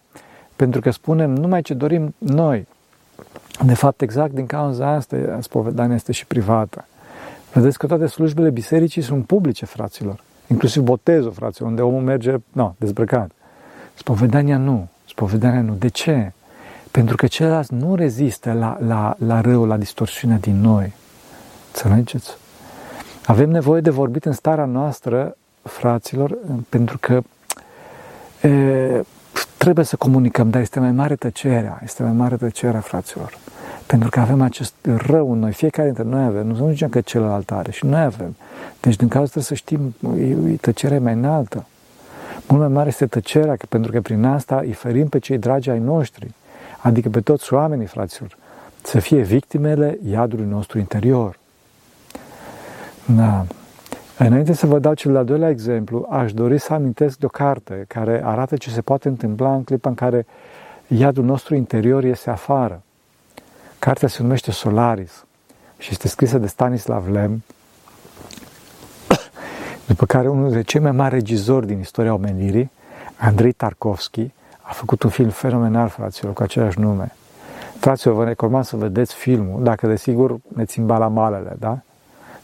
Pentru 0.55 0.81
că 0.81 0.91
spunem 0.91 1.31
numai 1.31 1.61
ce 1.61 1.73
dorim 1.73 2.13
noi. 2.17 2.67
De 3.65 3.73
fapt, 3.73 4.01
exact 4.01 4.33
din 4.33 4.45
cauza 4.45 4.87
asta, 4.89 5.37
spovedania 5.41 5.95
este 5.95 6.11
și 6.11 6.25
privată. 6.25 6.85
Vedeți 7.53 7.77
că 7.77 7.87
toate 7.87 8.05
slujbele 8.05 8.49
bisericii 8.49 9.01
sunt 9.01 9.25
publice, 9.25 9.65
fraților. 9.65 10.23
Inclusiv 10.47 10.81
botezul, 10.81 11.31
fraților, 11.31 11.69
unde 11.69 11.81
omul 11.81 12.01
merge, 12.01 12.35
nu, 12.51 12.75
dezbrăcat. 12.77 13.31
Spovedania 13.93 14.57
nu. 14.57 14.87
Spovedania 15.07 15.61
nu. 15.61 15.73
De 15.73 15.87
ce? 15.87 16.31
Pentru 16.91 17.15
că 17.15 17.27
celălalt 17.27 17.69
nu 17.69 17.95
rezistă 17.95 18.51
la, 18.51 18.77
la, 18.87 19.15
la 19.25 19.41
rău, 19.41 19.65
la 19.65 19.77
distorsiunea 19.77 20.37
din 20.37 20.61
noi. 20.61 20.93
Înțelegeți? 21.73 22.37
Avem 23.25 23.49
nevoie 23.49 23.81
de 23.81 23.89
vorbit 23.89 24.25
în 24.25 24.31
starea 24.31 24.65
noastră, 24.65 25.37
fraților, 25.61 26.37
pentru 26.69 26.97
că 26.97 27.21
e, 28.47 29.03
trebuie 29.63 29.85
să 29.85 29.95
comunicăm, 29.95 30.49
dar 30.49 30.61
este 30.61 30.79
mai 30.79 30.91
mare 30.91 31.15
tăcerea, 31.15 31.79
este 31.83 32.03
mai 32.03 32.11
mare 32.11 32.35
tăcerea, 32.35 32.79
fraților. 32.79 33.37
Pentru 33.85 34.09
că 34.09 34.19
avem 34.19 34.41
acest 34.41 34.73
rău 34.83 35.31
în 35.31 35.39
noi, 35.39 35.51
fiecare 35.51 35.87
dintre 35.87 36.03
noi 36.03 36.23
avem, 36.23 36.47
nu 36.47 36.55
să 36.55 36.61
nu 36.61 36.69
zicem 36.69 36.89
că 36.89 37.01
celălalt 37.01 37.51
are 37.51 37.71
și 37.71 37.85
noi 37.85 38.01
avem. 38.01 38.35
Deci 38.81 38.95
din 38.95 39.07
cauza 39.07 39.29
trebuie 39.29 39.43
să 39.43 39.53
știm, 39.53 39.95
e, 40.17 40.51
e 40.51 40.55
tăcerea 40.61 40.99
mai 40.99 41.13
înaltă. 41.13 41.65
Mult 42.47 42.61
mai 42.61 42.71
mare 42.71 42.87
este 42.87 43.05
tăcerea, 43.05 43.55
că, 43.55 43.65
pentru 43.69 43.91
că 43.91 44.01
prin 44.01 44.25
asta 44.25 44.59
îi 44.65 44.73
ferim 44.73 45.07
pe 45.07 45.19
cei 45.19 45.37
dragi 45.37 45.69
ai 45.69 45.79
noștri, 45.79 46.31
adică 46.77 47.09
pe 47.09 47.21
toți 47.21 47.53
oamenii, 47.53 47.85
fraților, 47.85 48.37
să 48.81 48.99
fie 48.99 49.21
victimele 49.21 49.97
iadului 50.09 50.45
nostru 50.45 50.79
interior. 50.79 51.39
Da. 53.05 53.45
Înainte 54.17 54.53
să 54.53 54.65
vă 54.67 54.79
dau 54.79 54.93
cel 54.93 55.11
de-al 55.11 55.25
doilea 55.25 55.49
exemplu, 55.49 56.07
aș 56.09 56.33
dori 56.33 56.57
să 56.57 56.73
amintesc 56.73 57.17
de 57.17 57.25
o 57.25 57.29
carte 57.29 57.85
care 57.87 58.21
arată 58.23 58.57
ce 58.57 58.69
se 58.69 58.81
poate 58.81 59.07
întâmpla 59.07 59.55
în 59.55 59.63
clipa 59.63 59.89
în 59.89 59.95
care 59.95 60.25
iadul 60.87 61.23
nostru 61.23 61.55
interior 61.55 62.03
iese 62.03 62.29
afară. 62.29 62.81
Cartea 63.79 64.07
se 64.07 64.21
numește 64.21 64.51
Solaris 64.51 65.25
și 65.77 65.89
este 65.91 66.07
scrisă 66.07 66.37
de 66.37 66.47
Stanislav 66.47 67.07
Lem, 67.11 67.43
după 69.87 70.05
care 70.05 70.27
unul 70.27 70.43
dintre 70.43 70.61
cei 70.61 70.81
mai 70.81 70.91
mari 70.91 71.13
regizori 71.13 71.67
din 71.67 71.79
istoria 71.79 72.13
omenirii, 72.13 72.71
Andrei 73.17 73.51
Tarkovski, 73.51 74.31
a 74.61 74.71
făcut 74.71 75.03
un 75.03 75.09
film 75.09 75.29
fenomenal, 75.29 75.87
fraților, 75.87 76.33
cu 76.33 76.43
același 76.43 76.79
nume. 76.79 77.15
Fraților, 77.79 78.15
vă 78.15 78.23
recomand 78.23 78.65
să 78.65 78.75
vedeți 78.75 79.13
filmul, 79.13 79.63
dacă 79.63 79.87
desigur 79.87 80.37
ne 80.55 80.65
țin 80.65 80.85
balamalele, 80.85 81.55
da? 81.59 81.79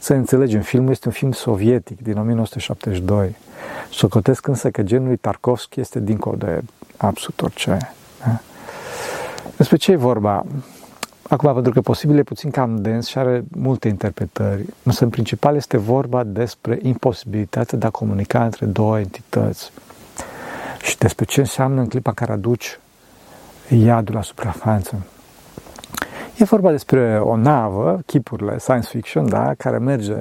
Să 0.02 0.14
înțelegem, 0.14 0.60
filmul 0.60 0.90
este 0.90 1.08
un 1.08 1.14
film 1.14 1.32
sovietic 1.32 2.02
din 2.02 2.18
1972. 2.18 3.36
Socotesc 3.90 4.46
însă 4.46 4.70
că 4.70 4.82
genul 4.82 5.06
lui 5.06 5.16
Tarkovski 5.16 5.80
este 5.80 6.00
dincolo 6.00 6.36
de 6.36 6.62
absolut 6.96 7.40
orice. 7.42 7.78
Da? 8.24 8.40
Despre 9.56 9.76
ce 9.76 9.92
e 9.92 9.96
vorba? 9.96 10.44
Acum, 11.28 11.52
pentru 11.52 11.72
că 11.72 11.80
posibil 11.80 12.18
e 12.18 12.22
puțin 12.22 12.50
cam 12.50 12.76
dens 12.76 13.06
și 13.06 13.18
are 13.18 13.44
multe 13.48 13.88
interpretări, 13.88 14.64
însă 14.82 15.04
în 15.04 15.10
principal 15.10 15.56
este 15.56 15.76
vorba 15.76 16.24
despre 16.24 16.78
imposibilitatea 16.82 17.78
de 17.78 17.86
a 17.86 17.90
comunica 17.90 18.44
între 18.44 18.66
două 18.66 18.98
entități 18.98 19.72
și 20.82 20.98
despre 20.98 21.24
ce 21.24 21.40
înseamnă 21.40 21.80
în 21.80 21.88
clipa 21.88 22.12
care 22.12 22.32
aduci 22.32 22.78
iadul 23.68 24.14
la 24.14 24.22
suprafață. 24.22 25.06
E 26.40 26.44
vorba 26.44 26.70
despre 26.70 27.18
o 27.18 27.36
navă, 27.36 28.02
chipurile, 28.06 28.58
science 28.58 28.88
fiction, 28.88 29.28
da, 29.28 29.54
care 29.54 29.78
merge, 29.78 30.14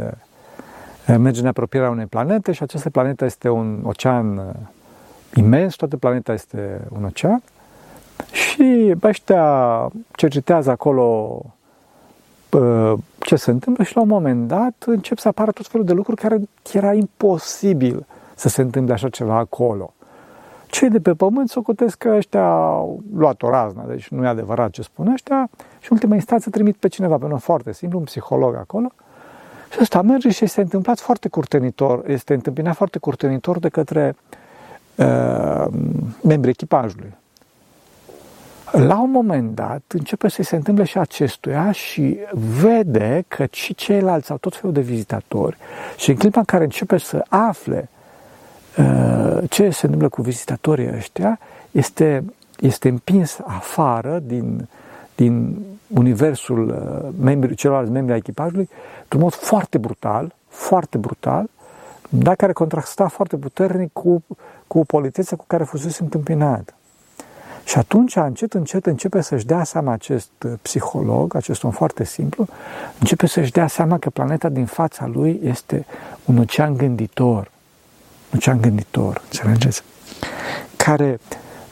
merge 1.06 1.42
în 1.42 1.48
apropierea 1.48 1.90
unei 1.90 2.06
planete 2.06 2.52
și 2.52 2.64
această 2.64 2.90
planetă 2.90 3.26
este 3.26 3.50
un 3.50 3.80
ocean 3.84 4.38
uh, 4.38 4.44
imens, 5.36 5.76
toată 5.76 5.98
planeta 5.98 6.34
este 6.34 6.82
un 6.90 7.04
ocean 7.04 7.42
și 8.32 8.96
ăștia 9.04 9.88
cercetează 10.12 10.70
acolo 10.70 11.40
uh, 12.50 12.94
ce 13.20 13.36
se 13.36 13.52
întâmplă 13.52 13.84
și 13.84 13.96
la 13.96 14.02
un 14.02 14.08
moment 14.08 14.48
dat 14.48 14.84
încep 14.86 15.18
să 15.18 15.28
apară 15.28 15.52
tot 15.52 15.68
felul 15.68 15.86
de 15.86 15.94
lucruri 15.94 16.22
care 16.22 16.38
era 16.74 16.94
imposibil 16.94 18.06
să 18.36 18.50
se 18.50 18.62
întâmple 18.62 18.94
așa 18.94 19.10
ceva 19.10 19.38
acolo. 19.38 19.94
Cei 20.70 20.90
de 20.90 21.00
pe 21.00 21.14
pământ 21.14 21.50
socotesc 21.50 21.98
că 21.98 22.14
ăștia 22.16 22.50
au 22.50 23.04
luat 23.16 23.42
o 23.42 23.50
raznă, 23.50 23.86
deci 23.88 24.08
nu 24.08 24.24
e 24.24 24.28
adevărat 24.28 24.70
ce 24.70 24.82
spun 24.82 25.08
ăștia 25.08 25.50
și 25.80 25.88
în 25.90 25.96
ultima 25.96 26.16
instanță 26.16 26.50
trimit 26.50 26.76
pe 26.76 26.88
cineva, 26.88 27.18
pe 27.18 27.26
un 27.26 27.38
foarte 27.38 27.74
simplu, 27.74 27.98
un 27.98 28.04
psiholog 28.04 28.56
acolo 28.56 28.92
și 29.72 29.78
ăsta 29.82 30.02
merge 30.02 30.30
și 30.30 30.44
este 30.44 30.62
întâmplat 30.62 31.00
foarte 31.00 31.28
curtenitor, 31.28 32.10
este 32.10 32.34
întâmpinat 32.34 32.76
foarte 32.76 33.00
curtenitor 33.00 33.60
de 33.60 33.70
către 33.70 34.16
uh, 34.96 35.66
membrii 36.22 36.52
echipajului. 36.52 37.14
La 38.72 39.02
un 39.02 39.12
moment 39.12 39.56
dat 39.56 39.82
începe 39.88 40.28
să 40.28 40.44
se 40.44 40.56
întâmple 40.56 40.84
și 40.84 40.98
acestuia 40.98 41.72
și 41.72 42.18
vede 42.62 43.26
că 43.28 43.46
și 43.52 43.76
ceilalți 43.76 44.32
au 44.32 44.38
tot 44.38 44.56
felul 44.56 44.74
de 44.74 44.82
vizitatori 44.82 45.58
și 45.98 46.10
în 46.10 46.16
clipa 46.16 46.40
în 46.40 46.46
care 46.46 46.64
începe 46.64 46.98
să 46.98 47.26
afle 47.30 47.90
uh, 47.92 47.99
ce 49.50 49.70
se 49.70 49.86
întâmplă 49.86 50.10
cu 50.10 50.22
vizitatorii 50.22 50.94
ăștia, 50.96 51.40
este, 51.72 52.24
este 52.60 52.90
împins 52.90 53.40
afară 53.46 54.22
din, 54.26 54.68
din 55.16 55.58
universul 55.88 56.68
uh, 56.68 57.10
membri, 57.22 57.56
celorlalți 57.56 57.92
membri 57.92 58.12
ai 58.12 58.18
echipajului 58.18 58.70
într-un 59.02 59.22
mod 59.22 59.34
foarte 59.34 59.78
brutal, 59.78 60.34
foarte 60.48 60.98
brutal, 60.98 61.50
dar 62.10 62.36
care 62.36 62.54
contrasta 62.54 63.08
foarte 63.08 63.36
puternic 63.36 63.90
cu, 63.94 64.24
cu 64.68 64.86
politețea 64.86 65.38
cu 65.38 65.44
care 65.48 65.64
fusese 65.64 66.04
întâmpinat. 66.04 66.74
Și 67.64 67.78
atunci, 67.78 68.16
încet, 68.16 68.54
încet, 68.54 68.86
începe 68.86 69.22
să-și 69.22 69.46
dea 69.46 69.64
seama 69.64 69.92
acest 69.92 70.32
uh, 70.46 70.52
psiholog, 70.62 71.36
acest 71.36 71.64
om 71.64 71.72
foarte 71.72 72.04
simplu, 72.04 72.48
începe 73.00 73.28
să-și 73.28 73.52
dea 73.52 73.68
seama 73.68 73.98
că 73.98 74.10
planeta 74.10 74.50
din 74.50 74.66
fața 74.66 75.08
lui 75.08 75.40
este 75.44 75.86
un 76.26 76.38
ocean 76.38 76.78
gânditor. 76.78 77.52
Un 78.32 78.38
ocean 78.38 78.62
gânditor, 78.62 79.22
înțelegeți? 79.24 79.84
Care 80.78 81.20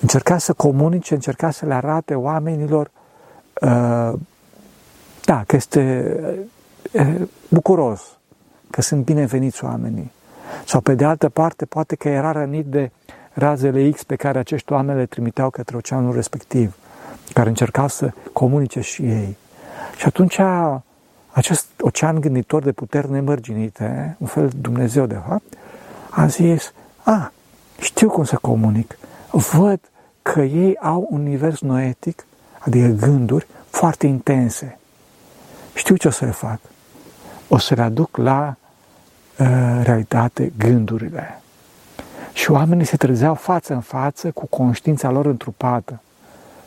încerca 0.01 0.37
să 0.37 0.53
comunice, 0.53 1.13
încerca 1.13 1.51
să 1.51 1.65
le 1.65 1.73
arate 1.73 2.15
oamenilor 2.15 2.91
uh, 3.61 4.13
da, 5.23 5.43
că 5.47 5.55
este 5.55 6.15
uh, 6.91 7.21
bucuros, 7.49 8.17
că 8.69 8.81
sunt 8.81 9.05
bineveniți 9.05 9.63
oamenii. 9.63 10.11
Sau 10.65 10.81
pe 10.81 10.95
de 10.95 11.05
altă 11.05 11.29
parte, 11.29 11.65
poate 11.65 11.95
că 11.95 12.09
era 12.09 12.31
rănit 12.31 12.65
de 12.65 12.91
razele 13.33 13.89
X 13.89 14.03
pe 14.03 14.15
care 14.15 14.39
acești 14.39 14.71
oameni 14.71 14.97
le 14.97 15.05
trimiteau 15.05 15.49
către 15.49 15.77
oceanul 15.77 16.13
respectiv, 16.13 16.75
care 17.33 17.49
încercau 17.49 17.87
să 17.87 18.11
comunice 18.33 18.81
și 18.81 19.01
ei. 19.01 19.37
Și 19.97 20.05
atunci 20.05 20.39
acest 21.31 21.67
ocean 21.79 22.19
gânditor 22.19 22.63
de 22.63 22.71
puteri 22.71 23.11
nemărginite, 23.11 24.15
un 24.19 24.27
fel 24.27 24.47
de 24.47 24.55
Dumnezeu 24.61 25.05
de 25.05 25.19
fapt, 25.27 25.56
a 26.17 26.27
zis, 26.27 26.73
a, 27.03 27.31
știu 27.79 28.09
cum 28.09 28.23
să 28.23 28.35
comunic, 28.35 28.97
văd 29.31 29.79
că 30.21 30.41
ei 30.41 30.77
au 30.77 31.07
un 31.09 31.21
univers 31.21 31.61
noetic, 31.61 32.25
adică 32.59 32.87
gânduri 32.87 33.47
foarte 33.69 34.07
intense. 34.07 34.77
Știu 35.73 35.95
ce 35.95 36.07
o 36.07 36.11
să 36.11 36.25
le 36.25 36.31
fac. 36.31 36.59
O 37.47 37.57
să 37.57 37.73
le 37.75 37.81
aduc 37.81 38.17
la 38.17 38.55
uh, 39.39 39.47
realitate 39.83 40.51
gândurile. 40.57 41.41
Și 42.33 42.51
oamenii 42.51 42.85
se 42.85 42.97
trezeau 42.97 43.33
față 43.33 43.73
în 43.73 43.81
față 43.81 44.31
cu 44.31 44.45
conștiința 44.45 45.09
lor 45.09 45.25
întrupată. 45.25 46.01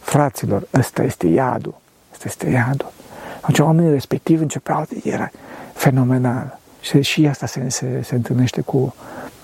Fraților, 0.01 0.69
ăsta 0.75 1.03
este 1.03 1.27
iadul. 1.27 1.75
Ăsta 2.13 2.25
este 2.29 2.51
iadul. 2.51 2.93
Atunci 3.41 3.59
oamenii 3.59 3.91
respectivi 3.91 4.43
începeau, 4.43 4.87
era 5.05 5.31
fenomenal. 5.73 6.59
Și, 6.81 7.01
și 7.01 7.27
asta 7.27 7.47
se, 7.47 7.69
se, 7.69 8.03
se 8.03 8.15
întâlnește 8.15 8.61
cu, 8.61 8.95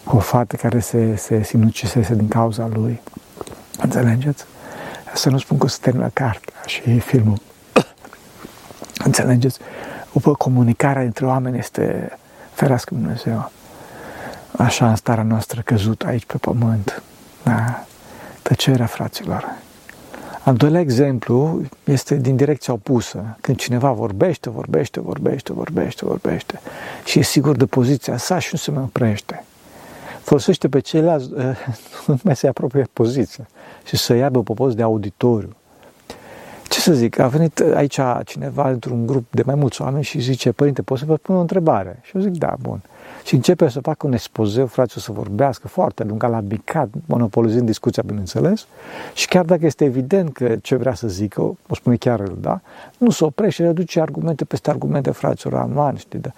cu 0.07 0.17
o 0.17 0.19
fată 0.19 0.57
care 0.57 0.81
se, 0.81 1.17
se 1.17 1.43
sinucisese 1.43 2.15
din 2.15 2.29
cauza 2.29 2.69
lui. 2.73 3.01
Înțelegeți? 3.79 4.45
Să 5.15 5.31
nu 5.31 5.39
spun 5.39 5.59
că 5.59 5.69
se 5.69 5.79
termină 5.81 6.11
cartea 6.13 6.55
și 6.67 6.99
filmul. 6.99 7.39
Înțelegeți? 9.05 9.59
După 10.13 10.33
comunicarea 10.33 11.03
între 11.03 11.27
oameni 11.27 11.59
este 11.59 12.19
ferească 12.53 12.95
Dumnezeu 12.95 13.51
așa 14.57 14.89
în 14.89 14.97
starea 14.97 15.23
noastră 15.23 15.61
căzută 15.65 16.07
aici 16.07 16.25
pe 16.25 16.37
pământ. 16.37 17.03
Da? 17.43 17.85
Tăcerea, 18.43 18.87
fraților. 18.87 19.55
Al 20.43 20.55
doilea 20.55 20.81
exemplu 20.81 21.63
este 21.85 22.15
din 22.15 22.37
direcția 22.37 22.73
opusă. 22.73 23.37
Când 23.41 23.57
cineva 23.57 23.93
vorbește, 23.93 24.51
vorbește, 24.51 25.01
vorbește, 25.01 25.53
vorbește, 25.53 26.05
vorbește 26.05 26.61
și 27.05 27.19
e 27.19 27.23
sigur 27.23 27.57
de 27.57 27.67
poziția 27.67 28.17
sa 28.17 28.39
și 28.39 28.49
nu 28.53 28.59
se 28.59 28.71
mai 28.71 28.83
oprește. 28.83 29.45
Folosește 30.27 30.69
pe 30.69 30.81
ceilalți, 30.81 31.31
nu 32.07 32.19
mai 32.23 32.37
se 32.37 32.49
apropie 32.49 32.89
poziția 32.93 33.47
și 33.85 33.97
să 33.97 34.15
ia 34.15 34.31
pe 34.31 34.53
post 34.55 34.77
de 34.77 34.83
auditoriu. 34.83 35.57
Ce 36.87 36.93
să 36.93 36.99
zic, 36.99 37.19
a 37.19 37.29
venit 37.29 37.61
aici 37.75 37.99
cineva 38.25 38.71
într-un 38.71 39.07
grup 39.07 39.25
de 39.31 39.43
mai 39.47 39.55
mulți 39.55 39.83
oameni 39.83 40.05
și 40.05 40.21
zice, 40.21 40.53
părinte, 40.53 40.83
pot 40.83 40.99
să 40.99 41.05
vă 41.05 41.17
pun 41.17 41.35
o 41.35 41.41
întrebare? 41.41 41.99
Și 42.03 42.17
eu 42.17 42.23
zic, 42.23 42.33
da, 42.33 42.57
bun 42.61 42.81
și 43.25 43.35
începe 43.35 43.69
să 43.69 43.81
facă 43.81 44.07
un 44.07 44.13
expozeu, 44.13 44.67
frate, 44.67 45.01
să 45.01 45.13
vorbească 45.13 45.69
foarte 45.69 46.05
lung, 46.05 46.23
la 46.23 46.41
bicat, 46.41 46.89
monopolizând 47.07 47.67
discuția, 47.67 48.03
bineînțeles, 48.07 48.67
și 49.15 49.29
chiar 49.29 49.45
dacă 49.45 49.67
este 49.67 49.85
evident 49.85 50.33
că 50.33 50.57
ce 50.57 50.77
vrea 50.77 50.95
să 50.95 51.09
zică, 51.09 51.41
o 51.41 51.75
spune 51.75 51.97
chiar 51.97 52.21
el, 52.21 52.37
da, 52.41 52.61
nu 52.99 53.11
se 53.11 53.25
oprește, 53.25 53.63
le 53.63 53.69
aduce 53.69 54.01
argumente 54.01 54.45
peste 54.45 54.71
argumente, 54.71 55.11
fraților, 55.11 55.61
aman, 55.61 55.97
știi, 55.97 56.19
da. 56.19 56.31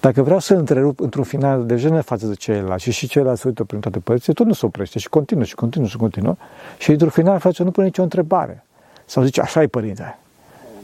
Dacă 0.00 0.22
vreau 0.22 0.38
să 0.38 0.54
întrerup 0.54 1.00
într-un 1.00 1.24
final 1.24 1.66
de 1.66 1.76
jenă 1.76 2.00
față 2.00 2.26
de 2.26 2.34
ceilalți 2.34 2.84
și 2.84 2.90
și 2.90 3.08
ceilalți 3.08 3.40
se 3.40 3.48
uită 3.48 3.64
prin 3.64 3.80
toate 3.80 3.98
părțile, 3.98 4.32
tot 4.32 4.46
nu 4.46 4.52
se 4.52 4.66
oprește 4.66 4.98
și 4.98 5.08
continuă 5.08 5.44
și 5.44 5.54
continuă 5.54 5.88
și 5.88 5.96
continuă 5.96 6.36
și 6.78 6.90
într-un 6.90 7.10
final, 7.10 7.38
frate, 7.38 7.62
nu 7.62 7.70
pune 7.70 7.86
nicio 7.86 8.02
întrebare. 8.02 8.64
Sau 9.12 9.22
zice, 9.22 9.40
așa 9.40 9.62
e 9.62 9.66
părinte, 9.66 10.18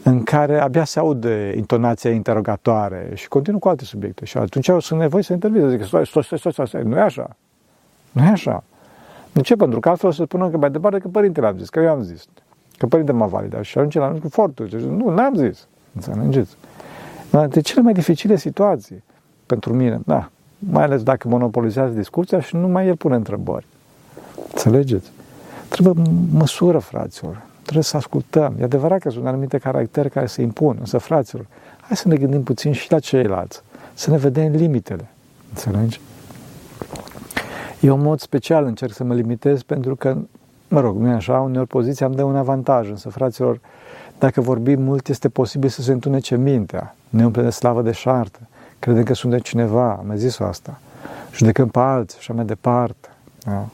în 0.02 0.22
care 0.22 0.60
abia 0.60 0.84
se 0.84 0.98
aude 0.98 1.54
intonația 1.56 2.10
interogatoare 2.10 3.10
și 3.14 3.28
continuă 3.28 3.60
cu 3.60 3.68
alte 3.68 3.84
subiecte. 3.84 4.24
Și 4.24 4.38
atunci 4.38 4.68
eu 4.68 4.80
sunt 4.80 5.00
nevoie 5.00 5.22
să 5.22 5.32
intervin, 5.32 5.68
zic, 5.68 5.84
stai, 5.84 6.06
stai, 6.06 6.22
stai, 6.22 6.52
stai, 6.52 6.66
stai, 6.66 6.82
nu 6.82 6.96
e 6.96 7.00
așa. 7.00 7.36
Nu 8.12 8.22
e 8.22 8.26
așa. 8.26 8.64
De 9.32 9.40
ce? 9.40 9.56
Pentru 9.56 9.80
că 9.80 9.88
altfel 9.88 10.08
o 10.08 10.12
să 10.12 10.22
spună 10.22 10.50
că 10.50 10.56
mai 10.56 10.70
departe 10.70 10.98
că 10.98 11.08
părintele 11.08 11.46
am 11.46 11.58
zis, 11.58 11.68
că 11.68 11.80
eu 11.80 11.90
am 11.90 12.02
zis. 12.02 12.24
Că 12.78 12.86
părinte 12.86 13.12
m-a 13.12 13.26
validat 13.26 13.62
și 13.62 13.78
ajunge 13.78 13.98
la 13.98 14.08
cu 14.08 14.28
fortul. 14.28 14.66
Deci, 14.66 14.80
nu, 14.80 15.10
n-am 15.10 15.34
zis. 15.34 15.66
Înțelegeți? 15.94 16.56
De 17.48 17.60
cele 17.60 17.80
mai 17.80 17.92
dificile 17.92 18.36
situații 18.36 19.04
pentru 19.46 19.74
mine, 19.74 20.00
da, 20.04 20.30
mai 20.58 20.84
ales 20.84 21.02
dacă 21.02 21.28
monopolizează 21.28 21.92
discuția 21.92 22.40
și 22.40 22.56
nu 22.56 22.68
mai 22.68 22.86
el 22.86 22.96
pune 22.96 23.14
întrebări. 23.14 23.66
Înțelegeți? 24.50 25.10
Trebuie 25.68 25.94
măsură, 26.32 26.78
fraților. 26.78 27.46
Trebuie 27.68 27.88
să 27.88 27.96
ascultăm. 27.96 28.54
E 28.60 28.64
adevărat 28.64 28.98
că 28.98 29.10
sunt 29.10 29.26
anumite 29.26 29.58
caractere 29.58 30.08
care 30.08 30.26
se 30.26 30.42
impun, 30.42 30.76
însă, 30.80 30.98
fraților, 30.98 31.46
hai 31.80 31.96
să 31.96 32.08
ne 32.08 32.16
gândim 32.16 32.42
puțin 32.42 32.72
și 32.72 32.90
la 32.92 32.98
ceilalți. 32.98 33.62
Să 33.94 34.10
ne 34.10 34.16
vedem 34.16 34.52
limitele. 34.52 35.08
Înțelegi? 35.48 36.00
Eu, 37.80 37.94
în 37.94 38.02
mod 38.02 38.20
special, 38.20 38.64
încerc 38.64 38.92
să 38.92 39.04
mă 39.04 39.14
limitez 39.14 39.62
pentru 39.62 39.96
că, 39.96 40.16
mă 40.68 40.80
rog, 40.80 40.96
nu 40.96 41.08
e 41.08 41.12
așa, 41.12 41.40
uneori 41.40 41.66
poziția 41.66 42.06
îmi 42.06 42.14
dă 42.14 42.22
un 42.22 42.36
avantaj, 42.36 42.88
însă, 42.88 43.08
fraților, 43.08 43.60
dacă 44.18 44.40
vorbim 44.40 44.82
mult, 44.82 45.08
este 45.08 45.28
posibil 45.28 45.68
să 45.68 45.82
se 45.82 45.92
întunece 45.92 46.36
mintea. 46.36 46.94
Ne 47.08 47.24
umple 47.24 47.42
de 47.42 47.50
slavă 47.50 47.82
de 47.82 47.92
șartă. 47.92 48.38
Credem 48.78 49.02
că 49.02 49.14
suntem 49.14 49.38
cineva, 49.38 49.90
am 49.90 50.06
mai 50.06 50.18
zis 50.18 50.38
asta. 50.38 50.80
Judecăm 51.34 51.68
pe 51.68 51.78
alții 51.78 52.18
și 52.20 52.30
așa 52.30 52.32
mai 52.32 52.44
departe. 52.44 53.08
Da? 53.44 53.68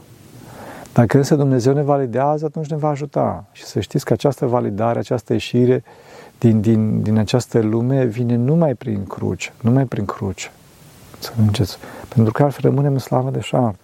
Dacă 0.95 1.17
însă 1.17 1.35
Dumnezeu 1.35 1.73
ne 1.73 1.83
validează, 1.83 2.45
atunci 2.45 2.67
ne 2.67 2.77
va 2.77 2.89
ajuta. 2.89 3.45
Și 3.53 3.65
să 3.65 3.81
știți 3.81 4.05
că 4.05 4.13
această 4.13 4.47
validare, 4.47 4.99
această 4.99 5.33
ieșire 5.33 5.85
din, 6.39 6.61
din, 6.61 7.03
din 7.03 7.19
această 7.19 7.61
lume 7.61 8.05
vine 8.05 8.37
numai 8.37 8.75
prin 8.75 9.05
cruce, 9.05 9.53
numai 9.61 9.85
prin 9.85 10.05
cruce. 10.05 10.51
Să 11.19 11.33
înceți. 11.41 11.79
Pentru 12.09 12.33
că 12.33 12.43
altfel 12.43 12.71
rămânem 12.71 12.93
în 12.93 12.99
slavă 12.99 13.31
de 13.31 13.41
șartă. 13.41 13.79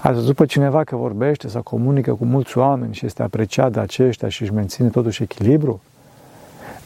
Ați 0.00 0.14
văzut 0.14 0.36
pe 0.36 0.46
cineva 0.46 0.84
că 0.84 0.96
vorbește 0.96 1.48
sau 1.48 1.62
comunică 1.62 2.14
cu 2.14 2.24
mulți 2.24 2.58
oameni 2.58 2.94
și 2.94 3.06
este 3.06 3.22
apreciat 3.22 3.72
de 3.72 3.80
aceștia 3.80 4.28
și 4.28 4.42
își 4.42 4.52
menține 4.52 4.88
totuși 4.88 5.22
echilibru? 5.22 5.80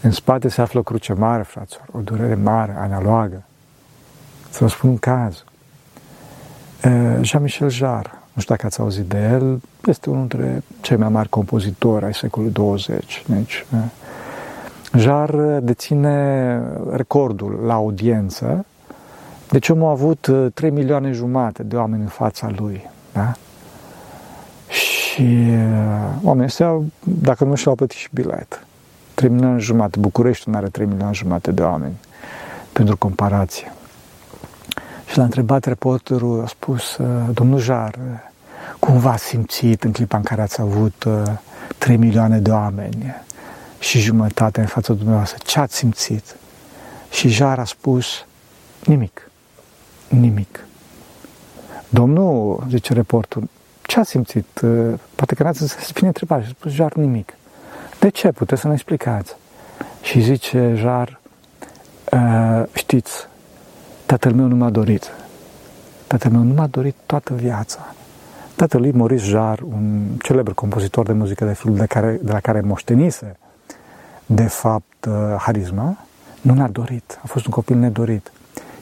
În 0.00 0.10
spate 0.10 0.48
se 0.48 0.60
află 0.60 0.78
o 0.78 0.82
cruce 0.82 1.12
mare, 1.12 1.42
fraților, 1.42 1.86
o 1.92 1.98
durere 2.00 2.34
mare, 2.34 2.76
analogă. 2.78 3.42
Să 4.50 4.58
vă 4.60 4.68
spun 4.68 4.90
un 4.90 4.98
caz. 4.98 5.44
Jean-Michel 7.20 7.68
Jarre, 7.68 8.21
nu 8.32 8.42
știu 8.42 8.54
dacă 8.54 8.66
ați 8.66 8.80
auzit 8.80 9.04
de 9.04 9.28
el, 9.32 9.60
este 9.86 10.10
unul 10.10 10.26
dintre 10.26 10.62
cei 10.80 10.96
mai 10.96 11.08
mari 11.08 11.28
compozitori 11.28 12.04
ai 12.04 12.14
secolului 12.14 12.54
20. 12.54 13.24
Deci, 13.26 13.66
Jarre 14.96 15.58
deține 15.62 16.60
recordul 16.90 17.60
la 17.66 17.74
audiență, 17.74 18.64
deci 19.50 19.68
omul 19.68 19.86
a 19.86 19.90
avut 19.90 20.30
3 20.54 20.70
milioane 20.70 21.12
jumate 21.12 21.62
de 21.62 21.76
oameni 21.76 22.02
în 22.02 22.08
fața 22.08 22.50
lui. 22.56 22.90
Da? 23.12 23.32
Și 24.68 25.46
oamenii 26.22 26.44
ăștia, 26.44 26.80
dacă 27.04 27.44
nu 27.44 27.54
și-au 27.54 27.74
plătit 27.74 27.98
și 27.98 28.08
bilet. 28.12 28.66
3 29.14 29.30
milioane 29.30 29.58
jumate. 29.58 29.98
București 29.98 30.50
nu 30.50 30.56
are 30.56 30.68
3 30.68 30.86
milioane 30.86 31.12
jumate 31.12 31.50
de 31.50 31.62
oameni 31.62 31.94
pentru 32.72 32.96
comparație. 32.96 33.72
Și 35.12 35.18
l-a 35.18 35.24
întrebat 35.24 35.64
reporterul, 35.64 36.42
a 36.42 36.46
spus, 36.46 36.98
domnul 37.32 37.58
Jar, 37.58 37.98
cum 38.78 38.98
v-ați 38.98 39.24
simțit 39.24 39.84
în 39.84 39.92
clipa 39.92 40.16
în 40.16 40.22
care 40.22 40.42
ați 40.42 40.60
avut 40.60 41.06
3 41.78 41.96
milioane 41.96 42.38
de 42.38 42.50
oameni 42.50 43.14
și 43.78 44.00
jumătate 44.00 44.60
în 44.60 44.66
fața 44.66 44.92
dumneavoastră? 44.92 45.38
Ce 45.46 45.58
ați 45.60 45.76
simțit? 45.76 46.36
Și 47.10 47.28
Jar 47.28 47.58
a 47.58 47.64
spus, 47.64 48.06
nimic. 48.84 49.30
Nimic. 50.08 50.64
Domnul, 51.88 52.64
zice 52.68 52.92
reportul, 52.92 53.48
ce 53.82 54.00
a 54.00 54.02
simțit? 54.02 54.60
Poate 55.14 55.34
că 55.34 55.42
n-ați 55.42 55.62
înțeles 55.62 55.90
bine 55.90 56.06
întrebarea. 56.06 56.44
Și 56.44 56.50
a 56.50 56.56
spus, 56.58 56.72
Jar, 56.72 56.92
nimic. 56.92 57.34
De 57.98 58.08
ce? 58.08 58.28
Puteți 58.28 58.60
să 58.60 58.66
ne 58.66 58.72
explicați. 58.72 59.36
Și 60.02 60.20
zice 60.20 60.72
Jar, 60.76 61.20
știți, 62.72 63.30
tatăl 64.12 64.32
meu 64.32 64.46
nu 64.46 64.56
m-a 64.56 64.70
dorit. 64.70 65.10
Tatăl 66.06 66.30
meu 66.30 66.42
nu 66.42 66.54
m-a 66.54 66.66
dorit 66.66 66.94
toată 67.06 67.34
viața. 67.34 67.94
Tatăl 68.56 68.80
lui, 68.80 68.90
Maurice 68.90 69.24
Jar, 69.24 69.60
un 69.60 70.06
celebr 70.22 70.50
compozitor 70.50 71.06
de 71.06 71.12
muzică 71.12 71.44
de 71.44 71.52
film 71.54 71.74
de, 71.74 71.86
care, 71.86 72.18
de 72.22 72.32
la 72.32 72.40
care 72.40 72.60
moștenise, 72.60 73.36
de 74.26 74.42
fapt, 74.42 75.08
harisma, 75.38 75.96
nu 76.40 76.54
l-a 76.54 76.68
dorit. 76.68 77.18
A 77.22 77.26
fost 77.26 77.46
un 77.46 77.52
copil 77.52 77.76
nedorit. 77.76 78.32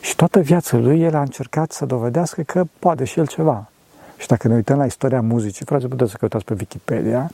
Și 0.00 0.16
toată 0.16 0.40
viața 0.40 0.76
lui, 0.76 1.00
el 1.00 1.14
a 1.14 1.20
încercat 1.20 1.72
să 1.72 1.86
dovedească 1.86 2.42
că 2.42 2.64
poate 2.78 3.04
și 3.04 3.18
el 3.18 3.26
ceva. 3.26 3.68
Și 4.16 4.26
dacă 4.26 4.48
ne 4.48 4.54
uităm 4.54 4.78
la 4.78 4.84
istoria 4.84 5.20
muzicii, 5.20 5.64
frate, 5.64 5.86
puteți 5.86 6.10
să 6.10 6.16
căutați 6.16 6.44
pe 6.44 6.54
Wikipedia, 6.58 7.30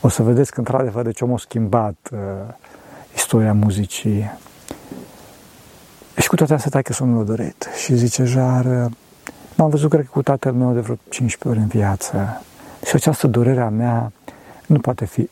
o 0.00 0.08
să 0.08 0.22
vedeți 0.22 0.50
că, 0.50 0.58
într-adevăr, 0.58 1.04
de 1.04 1.10
ce 1.10 1.24
om 1.24 1.32
a 1.32 1.38
schimbat 1.38 1.96
uh, 2.12 2.18
istoria 3.14 3.52
muzicii. 3.52 4.30
Și 6.20 6.28
cu 6.28 6.34
toate 6.34 6.54
astea, 6.54 6.82
că 6.82 6.92
sunt 6.92 7.26
dorit. 7.26 7.68
Și 7.82 7.94
zice, 7.94 8.24
jar, 8.24 8.64
uh, 8.64 8.90
m-am 9.54 9.70
văzut, 9.70 9.90
cred 9.90 10.04
că, 10.04 10.10
cu 10.10 10.22
tatăl 10.22 10.52
meu 10.52 10.72
de 10.72 10.80
vreo 10.80 10.96
15 11.08 11.48
ori 11.48 11.58
în 11.58 11.80
viață. 11.80 12.42
Și 12.86 12.94
această 12.94 13.26
durere 13.26 13.60
a 13.60 13.68
mea 13.68 14.12
nu 14.66 14.78
poate 14.78 15.04
fi 15.04 15.28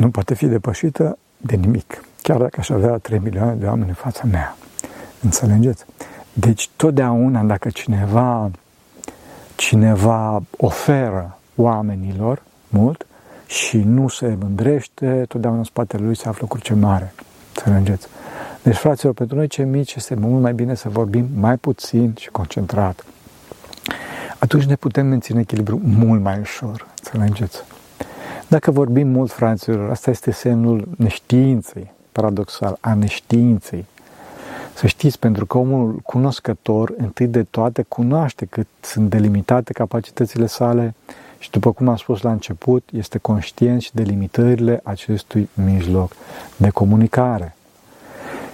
nu 0.00 0.10
poate 0.10 0.34
fi 0.34 0.46
depășită 0.46 1.18
de 1.36 1.56
nimic, 1.56 2.04
chiar 2.22 2.38
dacă 2.38 2.56
aș 2.58 2.68
avea 2.68 2.98
3 2.98 3.18
milioane 3.18 3.54
de 3.54 3.66
oameni 3.66 3.88
în 3.88 3.94
fața 3.94 4.22
mea. 4.30 4.56
Înțelegeți? 5.20 5.84
Deci, 6.32 6.68
totdeauna, 6.76 7.42
dacă 7.42 7.68
cineva, 7.68 8.50
cineva 9.56 10.42
oferă 10.56 11.38
oamenilor 11.56 12.42
mult 12.68 13.06
și 13.50 13.78
nu 13.78 14.08
se 14.08 14.36
mândrește, 14.40 15.24
totdeauna 15.28 15.58
în 15.58 15.64
spatele 15.64 16.04
lui 16.04 16.16
se 16.16 16.28
află 16.28 16.46
cruce 16.46 16.74
mare. 16.74 17.14
Înțelegeți? 17.56 18.06
Deci, 18.62 18.76
fraților, 18.76 19.14
pentru 19.14 19.36
noi 19.36 19.46
cei 19.46 19.64
mici 19.64 19.94
este 19.94 20.14
mult 20.14 20.42
mai 20.42 20.52
bine 20.52 20.74
să 20.74 20.88
vorbim 20.88 21.28
mai 21.34 21.56
puțin 21.56 22.14
și 22.18 22.30
concentrat. 22.30 23.04
Atunci 24.38 24.64
ne 24.64 24.74
putem 24.74 25.06
menține 25.06 25.40
echilibru 25.40 25.80
mult 25.84 26.22
mai 26.22 26.38
ușor. 26.38 26.86
Înțelegeți? 27.02 27.62
Dacă 28.48 28.70
vorbim 28.70 29.08
mult, 29.08 29.30
fraților, 29.30 29.90
asta 29.90 30.10
este 30.10 30.30
semnul 30.30 30.88
neștiinței, 30.96 31.90
paradoxal, 32.12 32.76
a 32.80 32.94
neștiinței. 32.94 33.84
Să 34.74 34.86
știți, 34.86 35.18
pentru 35.18 35.46
că 35.46 35.58
omul 35.58 36.00
cunoscător, 36.02 36.92
întâi 36.96 37.26
de 37.26 37.42
toate, 37.42 37.82
cunoaște 37.88 38.44
cât 38.44 38.66
sunt 38.80 39.10
delimitate 39.10 39.72
capacitățile 39.72 40.46
sale 40.46 40.94
și, 41.40 41.50
după 41.50 41.72
cum 41.72 41.88
am 41.88 41.96
spus 41.96 42.22
la 42.22 42.30
început, 42.30 42.88
este 42.92 43.18
conștient 43.18 43.80
și 43.80 43.94
de 43.94 44.02
limitările 44.02 44.80
acestui 44.84 45.48
mijloc 45.64 46.12
de 46.56 46.70
comunicare. 46.70 47.54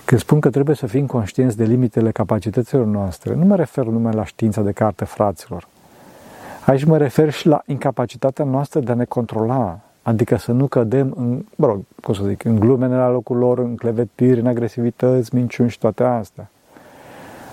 Când 0.04 0.20
spun 0.20 0.40
că 0.40 0.50
trebuie 0.50 0.76
să 0.76 0.86
fim 0.86 1.06
conștienți 1.06 1.56
de 1.56 1.64
limitele 1.64 2.10
capacităților 2.10 2.84
noastre, 2.84 3.34
nu 3.34 3.44
mă 3.44 3.56
refer 3.56 3.84
numai 3.84 4.14
la 4.14 4.24
știința 4.24 4.62
de 4.62 4.72
carte 4.72 5.04
fraților. 5.04 5.68
Aici 6.66 6.84
mă 6.84 6.96
refer 6.96 7.30
și 7.30 7.46
la 7.46 7.62
incapacitatea 7.66 8.44
noastră 8.44 8.80
de 8.80 8.90
a 8.92 8.94
ne 8.94 9.04
controla, 9.04 9.80
Adică 10.06 10.36
să 10.36 10.52
nu 10.52 10.66
cădem 10.66 11.14
în, 11.16 11.44
mă 11.56 11.66
rog, 11.66 11.80
cum 12.02 12.14
să 12.14 12.22
zic, 12.24 12.44
în 12.44 12.58
glumele 12.58 12.94
la 12.94 13.08
locul 13.08 13.36
lor, 13.36 13.58
în 13.58 13.76
clevetiri, 13.76 14.40
în 14.40 14.46
agresivități, 14.46 15.34
minciuni 15.34 15.70
și 15.70 15.78
toate 15.78 16.02
astea. 16.02 16.50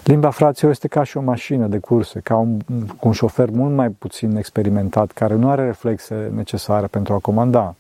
Limba 0.04 0.30
fraților 0.30 0.72
este 0.72 0.88
ca 0.88 1.04
și 1.04 1.18
o 1.18 1.22
mașină 1.22 1.68
de 1.68 1.78
curse, 1.78 2.20
ca 2.20 2.36
un, 2.36 2.60
un 3.00 3.12
șofer 3.12 3.50
mult 3.50 3.76
mai 3.76 3.90
puțin 3.90 4.36
experimentat, 4.36 5.12
care 5.12 5.36
nu 5.36 5.50
are 5.50 5.66
reflexe 5.66 6.32
necesare 6.36 6.88
pentru 6.88 7.14
a 7.14 7.18
comanda. 7.18 7.76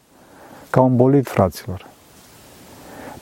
Ca 0.70 0.82
un 0.82 0.96
bolid, 0.96 1.28
fraților. 1.28 1.86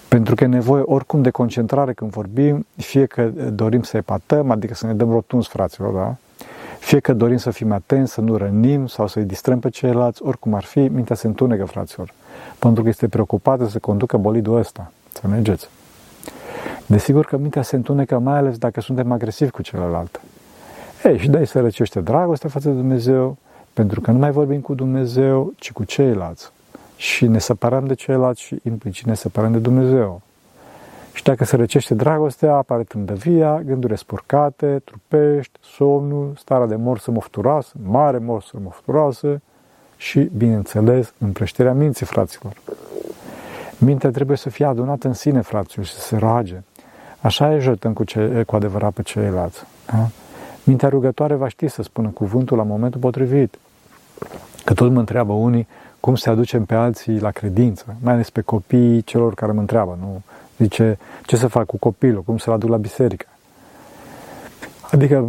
Pentru 0.07 0.35
că 0.35 0.43
e 0.43 0.47
nevoie 0.47 0.83
oricum 0.85 1.21
de 1.21 1.29
concentrare 1.29 1.93
când 1.93 2.11
vorbim, 2.11 2.65
fie 2.75 3.05
că 3.05 3.23
dorim 3.53 3.81
să 3.81 3.97
epatăm, 3.97 4.51
adică 4.51 4.73
să 4.73 4.85
ne 4.85 4.93
dăm 4.93 5.11
rotunzi, 5.11 5.47
fraților, 5.47 5.93
da? 5.93 6.15
Fie 6.79 6.99
că 6.99 7.13
dorim 7.13 7.37
să 7.37 7.51
fim 7.51 7.71
atenți, 7.71 8.13
să 8.13 8.21
nu 8.21 8.37
rănim 8.37 8.87
sau 8.87 9.07
să-i 9.07 9.23
distrăm 9.23 9.59
pe 9.59 9.69
ceilalți, 9.69 10.23
oricum 10.23 10.53
ar 10.53 10.63
fi, 10.63 10.79
mintea 10.79 11.15
se 11.15 11.27
întunecă, 11.27 11.65
fraților. 11.65 12.13
Pentru 12.59 12.83
că 12.83 12.89
este 12.89 13.07
preocupată 13.07 13.67
să 13.67 13.79
conducă 13.79 14.17
bolidul 14.17 14.57
ăsta. 14.57 14.91
Să 15.13 15.27
mergeți. 15.27 15.69
Desigur 16.91 17.25
că 17.25 17.37
mintea 17.37 17.61
se 17.61 17.75
întunecă 17.75 18.19
mai 18.19 18.37
ales 18.37 18.57
dacă 18.57 18.81
suntem 18.81 19.11
agresivi 19.11 19.51
cu 19.51 19.61
celălalt. 19.61 20.21
Ei, 21.03 21.17
și 21.17 21.29
de-aia 21.29 21.45
se 21.45 21.59
răcește 21.59 21.99
dragostea 22.01 22.49
față 22.49 22.69
de 22.69 22.75
Dumnezeu, 22.75 23.37
pentru 23.73 24.01
că 24.01 24.11
nu 24.11 24.17
mai 24.17 24.31
vorbim 24.31 24.59
cu 24.59 24.73
Dumnezeu, 24.73 25.53
ci 25.55 25.71
cu 25.71 25.83
ceilalți. 25.83 26.51
Și 26.95 27.27
ne 27.27 27.39
separăm 27.39 27.85
de 27.85 27.93
ceilalți 27.93 28.41
și 28.41 28.59
implicit 28.63 29.05
ne 29.05 29.13
separăm 29.13 29.51
de 29.51 29.57
Dumnezeu. 29.57 30.21
Și 31.13 31.23
dacă 31.23 31.45
se 31.45 31.55
răcește 31.55 31.93
dragostea, 31.93 32.55
apare 32.55 32.83
trândăvia, 32.83 33.61
gândurile 33.65 33.97
spurcate, 33.97 34.81
trupești, 34.83 35.59
somnul, 35.61 36.33
starea 36.37 36.67
de 36.67 36.75
morsă 36.75 37.11
mofturoasă, 37.11 37.73
mare 37.83 38.17
morsă 38.17 38.57
mofturoasă 38.63 39.41
și, 39.97 40.19
bineînțeles, 40.19 41.13
împrăștirea 41.17 41.73
minții, 41.73 42.05
fraților. 42.05 42.53
Mintea 43.77 44.09
trebuie 44.09 44.37
să 44.37 44.49
fie 44.49 44.65
adunată 44.65 45.07
în 45.07 45.13
sine, 45.13 45.41
fraților, 45.41 45.85
și 45.85 45.93
să 45.93 45.99
se 45.99 46.17
roage. 46.17 46.63
Așa 47.21 47.53
e 47.53 47.59
jătăm 47.59 47.93
cu, 47.93 48.03
ce, 48.03 48.43
cu 48.47 48.55
adevărat 48.55 48.91
pe 48.91 49.01
ceilalți. 49.01 49.63
Da? 49.85 50.07
Mintea 50.63 50.89
rugătoare 50.89 51.35
va 51.35 51.47
ști 51.47 51.67
să 51.67 51.83
spună 51.83 52.07
cuvântul 52.07 52.57
la 52.57 52.63
momentul 52.63 52.99
potrivit. 52.99 53.57
Că 54.65 54.73
tot 54.73 54.91
mă 54.91 54.99
întreabă 54.99 55.33
unii 55.33 55.67
cum 55.99 56.15
se 56.15 56.29
aducem 56.29 56.65
pe 56.65 56.75
alții 56.75 57.19
la 57.19 57.31
credință, 57.31 57.95
mai 58.01 58.13
ales 58.13 58.29
pe 58.29 58.41
copiii 58.41 59.01
celor 59.01 59.33
care 59.33 59.51
mă 59.51 59.59
întreabă, 59.59 59.97
nu? 59.99 60.21
Zice, 60.57 60.97
ce 61.25 61.35
să 61.35 61.47
fac 61.47 61.65
cu 61.65 61.77
copilul, 61.77 62.23
cum 62.23 62.37
să-l 62.37 62.53
aduc 62.53 62.69
la 62.69 62.77
biserică? 62.77 63.25
Adică 64.91 65.27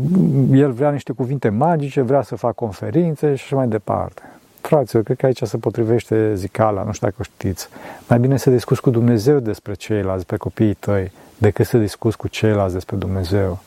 el 0.53 0.73
vrea 0.73 0.91
niște 0.91 1.13
cuvinte 1.13 1.49
magice, 1.49 2.01
vrea 2.01 2.23
să 2.23 2.37
facă 2.37 2.55
conferințe 2.57 3.35
și 3.35 3.45
așa 3.45 3.57
mai 3.57 3.69
departe. 3.69 4.23
Fraților, 4.61 5.03
cred 5.03 5.17
că 5.17 5.27
aici 5.27 5.43
se 5.43 5.57
potrivește 5.57 6.35
zicala, 6.35 6.83
nu 6.83 6.93
știu 6.93 7.07
dacă 7.07 7.19
o 7.21 7.25
știți. 7.37 7.69
Mai 8.09 8.19
bine 8.19 8.37
să 8.37 8.51
discuți 8.51 8.81
cu 8.81 8.91
Dumnezeu 8.91 9.39
despre 9.39 9.75
ceilalți, 9.75 10.17
despre 10.17 10.37
copiii 10.37 10.75
tăi, 10.75 11.13
decât 11.43 11.67
să 11.67 11.79
discuți 11.79 12.17
cu 12.17 12.29
ceilalți 12.29 12.75
despre 12.75 12.97
Dumnezeu. 12.97 13.59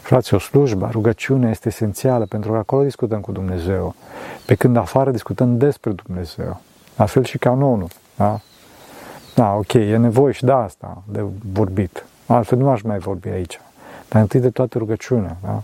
Fraților, 0.00 0.40
slujba, 0.40 0.90
rugăciunea 0.90 1.50
este 1.50 1.68
esențială 1.68 2.24
pentru 2.24 2.52
că 2.52 2.58
acolo 2.58 2.82
discutăm 2.82 3.20
cu 3.20 3.32
Dumnezeu. 3.32 3.94
Pe 4.46 4.54
când 4.54 4.76
afară 4.76 5.10
discutăm 5.10 5.58
despre 5.58 5.92
Dumnezeu. 6.04 6.60
La 6.96 7.06
fel 7.06 7.24
și 7.24 7.38
canonul. 7.38 7.88
Da? 8.16 8.40
Da, 9.34 9.54
ok, 9.54 9.72
e 9.72 9.96
nevoie 9.96 10.32
și 10.32 10.44
de 10.44 10.52
asta, 10.52 11.02
de 11.08 11.24
vorbit. 11.52 12.04
Altfel 12.26 12.58
nu 12.58 12.70
aș 12.70 12.82
mai 12.82 12.98
vorbi 12.98 13.28
aici. 13.28 13.60
Dar 14.08 14.20
întâi 14.20 14.40
de 14.40 14.50
toate 14.50 14.78
rugăciunea. 14.78 15.36
Da? 15.42 15.62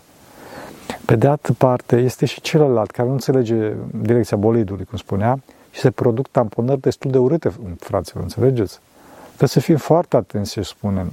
Pe 1.04 1.16
de 1.16 1.26
altă 1.26 1.52
parte, 1.52 1.96
este 1.96 2.26
și 2.26 2.40
celălalt 2.40 2.90
care 2.90 3.08
nu 3.08 3.14
înțelege 3.14 3.72
direcția 3.90 4.36
bolidului, 4.36 4.84
cum 4.84 4.98
spunea, 4.98 5.38
și 5.70 5.80
se 5.80 5.90
produc 5.90 6.28
tamponări 6.28 6.80
destul 6.80 7.10
de 7.10 7.18
urâte, 7.18 7.52
fraților, 7.78 8.22
înțelegeți? 8.22 8.80
Trebuie 9.36 9.48
să 9.48 9.60
fim 9.60 9.76
foarte 9.76 10.16
atenți 10.16 10.50
ce 10.50 10.62
spunem. 10.62 11.12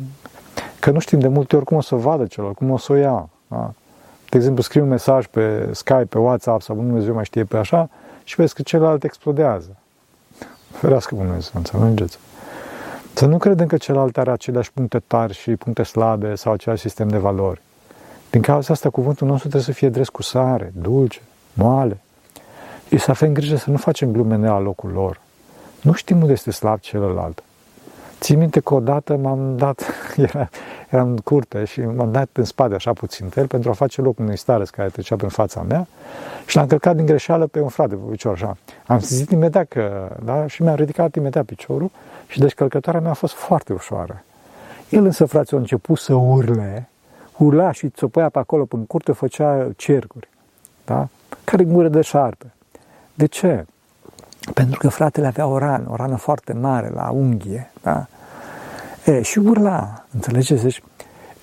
Că 0.79 0.91
nu 0.91 0.99
știm 0.99 1.19
de 1.19 1.27
multe 1.27 1.55
ori 1.55 1.65
cum 1.65 1.77
o 1.77 1.81
să 1.81 1.95
vadă 1.95 2.25
celor, 2.25 2.53
cum 2.53 2.71
o 2.71 2.77
să 2.77 2.91
o 2.91 2.95
ia. 2.95 3.29
Da? 3.47 3.71
De 4.29 4.37
exemplu, 4.37 4.63
scriu 4.63 4.83
un 4.83 4.89
mesaj 4.89 5.25
pe 5.25 5.69
Skype, 5.71 6.05
pe 6.05 6.17
WhatsApp 6.17 6.61
sau 6.61 6.75
nu 6.75 6.81
Dumnezeu 6.81 7.13
mai 7.13 7.25
știe 7.25 7.43
pe 7.43 7.57
așa 7.57 7.89
și 8.23 8.35
vezi 8.35 8.53
că 8.53 8.61
celălalt 8.61 9.03
explodează. 9.03 9.75
Ferească 10.71 11.15
Dumnezeu, 11.15 11.51
înțelegeți? 11.53 12.17
Să 13.13 13.25
nu 13.25 13.37
credem 13.37 13.67
că 13.67 13.77
celălalt 13.77 14.17
are 14.17 14.31
aceleași 14.31 14.71
puncte 14.71 14.99
tari 15.07 15.33
și 15.33 15.55
puncte 15.55 15.83
slabe 15.83 16.35
sau 16.35 16.53
același 16.53 16.81
sistem 16.81 17.07
de 17.07 17.17
valori. 17.17 17.61
Din 18.29 18.41
cauza 18.41 18.73
asta, 18.73 18.89
cuvântul 18.89 19.27
nostru 19.27 19.49
trebuie 19.49 19.73
să 19.73 19.79
fie 19.79 19.89
dres 19.89 20.09
cu 20.09 20.21
sare, 20.21 20.73
dulce, 20.75 21.21
moale. 21.53 21.97
Și 22.87 22.97
să 22.97 23.11
avem 23.11 23.33
grijă 23.33 23.55
să 23.55 23.69
nu 23.69 23.77
facem 23.77 24.11
glume 24.11 24.47
la 24.47 24.59
locul 24.59 24.91
lor. 24.91 25.19
Nu 25.81 25.93
știm 25.93 26.21
unde 26.21 26.31
este 26.31 26.51
slab 26.51 26.79
celălalt. 26.79 27.43
Țin 28.23 28.37
minte 28.37 28.59
că 28.59 28.73
odată 28.73 29.15
m-am 29.15 29.57
dat, 29.57 29.83
era, 30.17 30.49
eram 30.89 31.09
în 31.09 31.17
curte 31.17 31.65
și 31.65 31.81
m-am 31.81 32.11
dat 32.11 32.29
în 32.33 32.43
spate 32.43 32.73
așa 32.73 32.93
puțin 32.93 33.31
el 33.35 33.47
pentru 33.47 33.69
a 33.69 33.73
face 33.73 34.01
loc 34.01 34.19
unui 34.19 34.37
stareț 34.37 34.69
care 34.69 34.89
trecea 34.89 35.15
prin 35.15 35.29
fața 35.29 35.61
mea 35.61 35.87
și 36.45 36.55
l-am 36.55 36.67
călcat 36.67 36.95
din 36.95 37.05
greșeală 37.05 37.47
pe 37.47 37.59
un 37.59 37.67
frate 37.67 37.95
pe 37.95 38.01
picior 38.09 38.33
așa. 38.33 38.57
Am 38.87 38.99
simțit 38.99 39.31
imediat 39.31 39.67
că, 39.67 40.15
da, 40.23 40.47
și 40.47 40.61
mi-am 40.61 40.75
ridicat 40.75 41.15
imediat 41.15 41.45
piciorul 41.45 41.91
și 42.27 42.39
descălcătoarea 42.39 43.01
mea 43.01 43.11
a 43.11 43.13
fost 43.13 43.33
foarte 43.33 43.73
ușoară. 43.73 44.23
El 44.89 45.05
însă, 45.05 45.25
frate, 45.25 45.55
a 45.55 45.57
început 45.57 45.97
să 45.97 46.13
urle, 46.13 46.89
urla 47.37 47.71
și 47.71 47.89
țopăia 47.89 48.29
pe 48.29 48.39
acolo 48.39 48.65
până 48.65 48.83
curte, 48.87 49.11
făcea 49.11 49.67
cercuri, 49.75 50.29
da? 50.85 51.07
Care 51.43 51.63
gură 51.63 51.87
de 51.87 52.01
șarpe. 52.01 52.53
De 53.13 53.25
ce? 53.25 53.65
Pentru 54.53 54.79
că 54.79 54.89
fratele 54.89 55.27
avea 55.27 55.47
o 55.47 55.57
rană, 55.57 55.87
o 55.89 55.95
rană 55.95 56.15
foarte 56.15 56.53
mare 56.53 56.89
la 56.89 57.09
unghie, 57.09 57.71
da? 57.81 58.07
E, 59.05 59.21
și 59.21 59.37
urla, 59.37 60.05
înțelegeți? 60.13 60.63
Deci, 60.63 60.83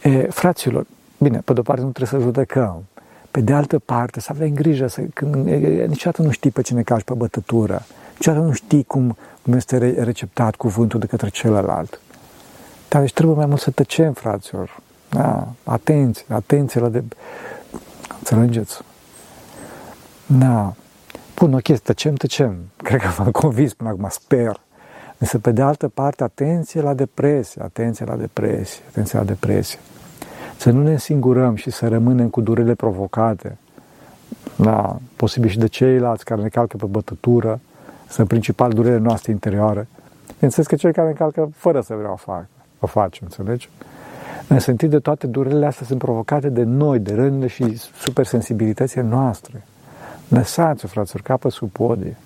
e, 0.03 0.23
fraților, 0.31 0.87
bine, 1.18 1.38
pe 1.44 1.53
de-o 1.53 1.62
parte 1.62 1.83
nu 1.83 1.90
trebuie 1.90 2.20
să 2.20 2.27
judecăm, 2.27 2.85
pe 3.31 3.40
de 3.40 3.53
altă 3.53 3.79
parte, 3.79 4.20
să 4.20 4.29
avem 4.35 4.53
grijă, 4.55 4.87
să, 4.87 5.01
când, 5.14 5.46
e, 5.46 5.87
niciodată 5.88 6.23
nu 6.23 6.31
știi 6.31 6.51
pe 6.51 6.62
cine 6.62 6.83
cași 6.83 7.05
pe 7.05 7.14
bătătură, 7.14 7.83
niciodată 8.18 8.44
nu 8.44 8.53
știi 8.53 8.85
cum, 8.85 9.16
cum 9.42 9.53
este 9.53 9.79
receptat 10.03 10.55
cuvântul 10.55 11.01
de 11.01 11.07
către 11.07 11.29
celălalt. 11.29 12.01
Dar 12.88 13.01
deci 13.01 13.12
trebuie 13.12 13.37
mai 13.37 13.46
mult 13.46 13.61
să 13.61 13.70
tăcem, 13.70 14.12
fraților. 14.12 14.81
Da, 15.11 15.49
atenție, 15.64 16.25
atenție 16.29 16.81
la 16.81 16.88
de... 16.88 17.03
Înțelegeți? 18.18 18.79
Da. 20.27 20.75
Bun, 21.35 21.55
ok, 21.55 21.79
tăcem, 21.79 22.14
tăcem. 22.14 22.57
Cred 22.77 23.01
că 23.01 23.09
v-am 23.16 23.31
convins 23.31 23.75
până 23.75 23.90
acum, 23.90 24.07
sper. 24.11 24.61
Însă, 25.20 25.38
pe 25.38 25.52
de 25.52 25.62
altă 25.62 25.88
parte, 25.88 26.22
atenție 26.22 26.80
la 26.80 26.94
depresie, 26.94 27.62
atenție 27.62 28.04
la 28.04 28.16
depresie, 28.16 28.83
atenție 28.88 29.18
la 29.18 29.24
depresie. 29.24 29.78
Să 30.56 30.70
nu 30.70 30.83
ne 30.83 30.90
însingurăm 30.90 31.54
și 31.54 31.70
să 31.70 31.88
rămânem 31.88 32.28
cu 32.28 32.40
durerile 32.40 32.74
provocate, 32.74 33.56
da, 34.56 34.98
posibil 35.16 35.50
și 35.50 35.59
de 35.59 35.66
ceilalți 35.66 36.24
care 36.24 36.42
ne 36.42 36.48
calcă 36.48 36.76
pe 36.76 36.87
bătătură, 36.87 37.61
sunt 38.09 38.28
principal 38.28 38.72
durerile 38.72 39.00
noastre 39.00 39.33
interioare. 39.33 39.88
Bineînțeles 40.33 40.66
că 40.66 40.74
cei 40.74 40.92
care 40.92 41.09
ne 41.09 41.14
calcă 41.14 41.50
fără 41.56 41.80
să 41.80 41.94
vreau 41.94 42.12
o 42.12 42.16
fac, 42.16 42.46
o 42.78 42.87
facem, 42.87 43.28
înțelegi? 43.30 43.70
În 44.48 44.59
sentimentul 44.59 44.88
de 44.88 44.98
toate 44.98 45.26
durerile 45.26 45.66
astea 45.66 45.87
sunt 45.87 45.98
provocate 45.98 46.48
de 46.48 46.62
noi, 46.62 46.98
de 46.98 47.14
rândurile 47.14 47.46
și 47.46 47.76
supersensibilitățile 47.76 49.02
noastre. 49.02 49.64
Lăsați-o, 50.28 50.88
fraților, 50.88 51.22
capă 51.22 51.48
sub 51.48 51.70
podie. 51.70 52.16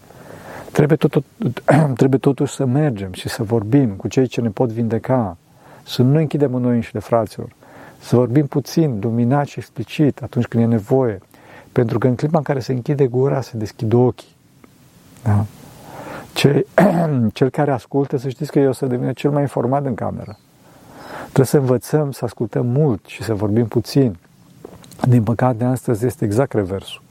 Trebuie, 0.74 0.96
tot, 0.96 1.24
trebuie 2.00 2.18
totuși 2.18 2.54
să 2.54 2.64
mergem 2.64 3.12
și 3.12 3.28
să 3.28 3.42
vorbim 3.42 3.90
cu 3.90 4.08
cei 4.08 4.26
ce 4.26 4.40
ne 4.40 4.48
pot 4.48 4.70
vindeca. 4.70 5.37
Să 5.82 6.02
nu 6.02 6.12
ne 6.12 6.20
închidem 6.20 6.54
în 6.54 6.62
noi 6.62 6.74
înșine, 6.74 7.00
fraților. 7.00 7.48
Să 7.98 8.16
vorbim 8.16 8.46
puțin, 8.46 8.98
luminat 9.02 9.46
și 9.46 9.58
explicit 9.58 10.22
atunci 10.22 10.46
când 10.46 10.62
e 10.62 10.66
nevoie. 10.66 11.18
Pentru 11.72 11.98
că 11.98 12.06
în 12.06 12.14
clipa 12.14 12.38
în 12.38 12.44
care 12.44 12.60
se 12.60 12.72
închide 12.72 13.06
gura, 13.06 13.40
se 13.40 13.56
deschid 13.56 13.92
ochii. 13.92 14.34
Da? 15.22 15.44
Ce, 16.32 16.66
cel 17.32 17.50
care 17.50 17.70
ascultă, 17.70 18.16
să 18.16 18.28
știți 18.28 18.50
că 18.50 18.58
eu 18.58 18.72
să 18.72 18.87
devină 18.87 19.12
cel 19.12 19.30
mai 19.30 19.40
informat 19.40 19.84
în 19.84 19.94
cameră. 19.94 20.38
Trebuie 21.22 21.46
să 21.46 21.56
învățăm 21.56 22.10
să 22.10 22.24
ascultăm 22.24 22.66
mult 22.66 23.06
și 23.06 23.22
să 23.22 23.34
vorbim 23.34 23.66
puțin. 23.66 24.16
Din 25.08 25.22
păcate, 25.22 25.64
astăzi 25.64 26.06
este 26.06 26.24
exact 26.24 26.52
reversul 26.52 27.02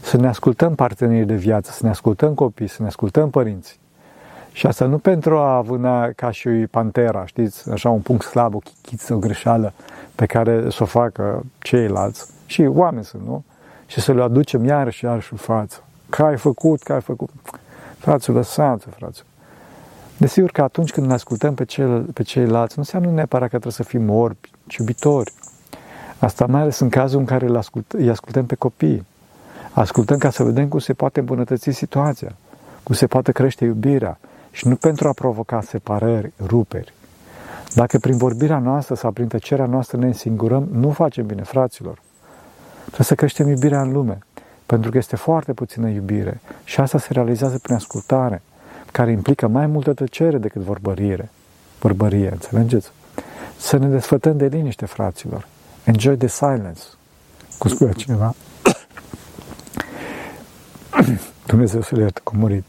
să 0.00 0.16
ne 0.16 0.28
ascultăm 0.28 0.74
partenerii 0.74 1.24
de 1.24 1.34
viață, 1.34 1.70
să 1.70 1.80
ne 1.82 1.90
ascultăm 1.90 2.34
copii, 2.34 2.68
să 2.68 2.76
ne 2.80 2.86
ascultăm 2.86 3.30
părinți. 3.30 3.78
Și 4.52 4.66
asta 4.66 4.84
nu 4.84 4.98
pentru 4.98 5.38
a 5.38 5.60
vâna 5.60 6.10
ca 6.10 6.30
și 6.30 6.48
pantera, 6.48 7.26
știți, 7.26 7.70
așa 7.70 7.90
un 7.90 8.00
punct 8.00 8.24
slab, 8.24 8.54
o 8.54 8.58
chichiță, 8.58 9.14
o 9.14 9.18
greșeală 9.18 9.72
pe 10.14 10.26
care 10.26 10.70
să 10.70 10.82
o 10.82 10.86
facă 10.86 11.42
ceilalți. 11.58 12.26
Și 12.46 12.62
oameni 12.62 13.04
sunt, 13.04 13.22
nu? 13.22 13.44
Și 13.86 14.00
să 14.00 14.12
le 14.12 14.22
aducem 14.22 14.64
iarăși 14.64 14.98
și 14.98 15.04
iarăși 15.04 15.32
în 15.32 15.38
față. 15.38 15.84
Că 16.08 16.22
ai 16.22 16.36
făcut, 16.36 16.82
că 16.82 16.92
ai 16.92 17.00
făcut. 17.00 17.30
Frațul, 17.98 18.34
lăsați 18.34 18.86
frațul. 18.96 19.24
Desigur 20.16 20.50
că 20.50 20.62
atunci 20.62 20.90
când 20.92 21.06
ne 21.06 21.12
ascultăm 21.12 21.54
pe, 21.54 21.64
cel, 21.64 22.02
pe 22.02 22.22
ceilalți, 22.22 22.74
nu 22.76 22.82
înseamnă 22.82 23.10
neapărat 23.10 23.48
că 23.48 23.58
trebuie 23.58 23.72
să 23.72 23.82
fim 23.82 24.10
orbi, 24.10 24.50
ci 24.66 24.76
iubitori. 24.76 25.32
Asta 26.18 26.46
mai 26.46 26.60
ales 26.60 26.78
în 26.78 26.88
cazul 26.88 27.18
în 27.18 27.24
care 27.24 27.46
îi 27.46 27.56
ascult, 27.56 27.92
îi 27.92 28.10
ascultăm 28.10 28.46
pe 28.46 28.54
copii. 28.54 29.06
Ascultăm 29.72 30.18
ca 30.18 30.30
să 30.30 30.42
vedem 30.42 30.68
cum 30.68 30.78
se 30.78 30.92
poate 30.92 31.20
îmbunătăți 31.20 31.70
situația, 31.70 32.36
cum 32.82 32.94
se 32.94 33.06
poate 33.06 33.32
crește 33.32 33.64
iubirea 33.64 34.18
și 34.50 34.68
nu 34.68 34.76
pentru 34.76 35.08
a 35.08 35.12
provoca 35.12 35.60
separări, 35.60 36.32
ruperi. 36.46 36.94
Dacă 37.74 37.98
prin 37.98 38.16
vorbirea 38.16 38.58
noastră 38.58 38.94
sau 38.94 39.10
prin 39.10 39.26
tăcerea 39.26 39.66
noastră 39.66 39.96
ne 39.96 40.06
însingurăm, 40.06 40.68
nu 40.72 40.90
facem 40.90 41.26
bine, 41.26 41.42
fraților. 41.42 41.98
Trebuie 42.84 43.06
să 43.06 43.14
creștem 43.14 43.48
iubirea 43.48 43.80
în 43.80 43.92
lume, 43.92 44.18
pentru 44.66 44.90
că 44.90 44.98
este 44.98 45.16
foarte 45.16 45.52
puțină 45.52 45.88
iubire 45.88 46.40
și 46.64 46.80
asta 46.80 46.98
se 46.98 47.12
realizează 47.12 47.58
prin 47.58 47.74
ascultare, 47.74 48.42
care 48.92 49.10
implică 49.10 49.48
mai 49.48 49.66
multă 49.66 49.92
tăcere 49.92 50.38
decât 50.38 50.62
vorbărire. 50.62 51.30
Vorbărie, 51.80 52.30
înțelegeți? 52.30 52.90
Să 53.58 53.76
ne 53.76 53.86
desfătăm 53.86 54.36
de 54.36 54.46
liniște, 54.46 54.86
fraților. 54.86 55.46
Enjoy 55.84 56.16
the 56.16 56.28
silence, 56.28 56.80
cum 57.58 57.70
spunea 57.70 57.92
cineva. 57.92 58.34
Dumnezeu 61.46 61.80
să 61.80 61.94
le 61.94 62.00
ierte 62.00 62.20
cu 62.24 62.36
murit. 62.36 62.64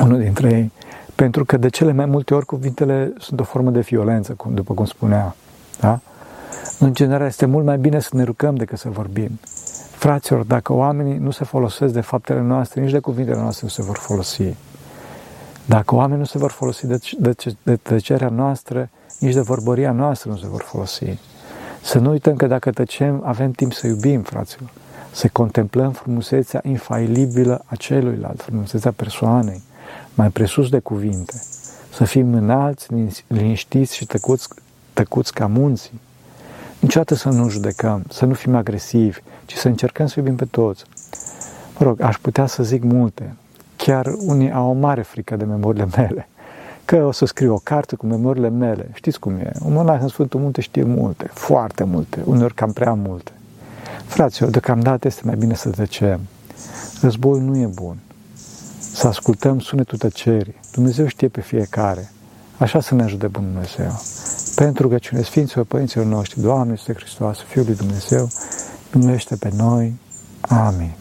Unul 0.00 0.18
dintre 0.18 0.50
ei. 0.50 0.72
Pentru 1.14 1.44
că 1.44 1.56
de 1.56 1.68
cele 1.68 1.92
mai 1.92 2.06
multe 2.06 2.34
ori 2.34 2.46
cuvintele 2.46 3.12
sunt 3.18 3.40
o 3.40 3.42
formă 3.42 3.70
de 3.70 3.80
violență, 3.80 4.32
cum, 4.32 4.54
după 4.54 4.74
cum 4.74 4.84
spunea. 4.84 5.34
Da? 5.80 6.00
În 6.78 6.94
general, 6.94 7.26
este 7.26 7.46
mult 7.46 7.64
mai 7.64 7.78
bine 7.78 8.00
să 8.00 8.08
ne 8.12 8.22
rugăm 8.22 8.54
decât 8.54 8.78
să 8.78 8.88
vorbim. 8.88 9.40
Fraților, 9.96 10.42
dacă 10.42 10.72
oamenii 10.72 11.16
nu 11.18 11.30
se 11.30 11.44
folosesc 11.44 11.92
de 11.92 12.00
faptele 12.00 12.40
noastre, 12.40 12.80
nici 12.80 12.90
de 12.90 12.98
cuvintele 12.98 13.40
noastre 13.40 13.60
nu 13.62 13.70
se 13.70 13.82
vor 13.82 13.96
folosi. 13.96 14.54
Dacă 15.64 15.94
oamenii 15.94 16.18
nu 16.18 16.24
se 16.24 16.38
vor 16.38 16.50
folosi 16.50 16.86
de, 16.86 16.98
de, 17.18 17.34
de 17.62 17.76
tăcerea 17.76 18.28
noastră, 18.28 18.88
nici 19.18 19.34
de 19.34 19.40
vorbăria 19.40 19.92
noastră 19.92 20.30
nu 20.30 20.36
se 20.36 20.46
vor 20.46 20.62
folosi. 20.62 21.18
Să 21.82 21.98
nu 21.98 22.10
uităm 22.10 22.36
că 22.36 22.46
dacă 22.46 22.70
tăcem, 22.70 23.22
avem 23.24 23.50
timp 23.50 23.72
să 23.72 23.86
iubim, 23.86 24.22
fraților 24.22 24.70
să 25.10 25.28
contemplăm 25.32 25.92
frumusețea 25.92 26.60
infailibilă 26.64 27.62
a 27.64 27.74
celuilalt, 27.74 28.42
frumusețea 28.42 28.90
persoanei, 28.90 29.62
mai 30.14 30.30
presus 30.30 30.68
de 30.68 30.78
cuvinte, 30.78 31.42
să 31.92 32.04
fim 32.04 32.34
înalți, 32.34 32.86
liniștiți 33.26 33.96
și 33.96 34.06
tăcuți, 34.06 34.48
tăcuți 34.92 35.32
ca 35.32 35.46
munții, 35.46 36.00
Niciodată 36.78 37.14
să 37.14 37.28
nu 37.28 37.48
judecăm, 37.48 38.02
să 38.08 38.24
nu 38.24 38.34
fim 38.34 38.54
agresivi, 38.54 39.18
ci 39.46 39.54
să 39.54 39.68
încercăm 39.68 40.06
să 40.06 40.14
iubim 40.18 40.36
pe 40.36 40.44
toți. 40.44 40.84
Mă 41.78 41.86
rog, 41.86 42.00
aș 42.00 42.18
putea 42.18 42.46
să 42.46 42.62
zic 42.62 42.82
multe. 42.82 43.34
Chiar 43.76 44.06
unii 44.26 44.52
au 44.52 44.70
o 44.70 44.72
mare 44.72 45.02
frică 45.02 45.36
de 45.36 45.44
memoriile 45.44 45.88
mele. 45.96 46.28
Că 46.84 47.04
o 47.04 47.10
să 47.10 47.24
scriu 47.24 47.54
o 47.54 47.60
carte 47.62 47.96
cu 47.96 48.06
memoriile 48.06 48.48
mele. 48.48 48.90
Știți 48.92 49.18
cum 49.18 49.36
e? 49.36 49.52
Un 49.64 49.72
monah 49.72 50.00
în 50.00 50.08
Sfântul 50.08 50.40
Munte 50.40 50.60
știe 50.60 50.82
multe, 50.82 51.30
foarte 51.32 51.84
multe, 51.84 52.22
uneori 52.24 52.54
cam 52.54 52.72
prea 52.72 52.92
multe. 52.92 53.32
Fraților, 54.08 54.50
deocamdată 54.50 55.06
este 55.06 55.22
mai 55.24 55.36
bine 55.36 55.54
să 55.54 55.68
tăcem. 55.68 56.20
Războiul 57.00 57.40
nu 57.40 57.56
e 57.56 57.66
bun. 57.66 57.96
Să 58.78 59.06
ascultăm 59.06 59.60
sunetul 59.60 59.98
tăcerii. 59.98 60.60
Dumnezeu 60.72 61.06
știe 61.06 61.28
pe 61.28 61.40
fiecare. 61.40 62.12
Așa 62.58 62.80
să 62.80 62.94
ne 62.94 63.02
ajute 63.02 63.26
Bun 63.26 63.42
Dumnezeu. 63.42 64.00
Pentru 64.54 64.82
rugăciune 64.82 65.22
Sfinților 65.22 65.64
Părinților 65.64 66.06
noștri, 66.06 66.40
Doamne 66.40 66.72
este 66.72 66.92
Hristos, 66.92 67.38
Fiul 67.48 67.64
lui 67.64 67.74
Dumnezeu, 67.74 68.28
Dumnezește 68.90 69.36
pe 69.36 69.50
noi. 69.56 69.94
Amin. 70.40 70.97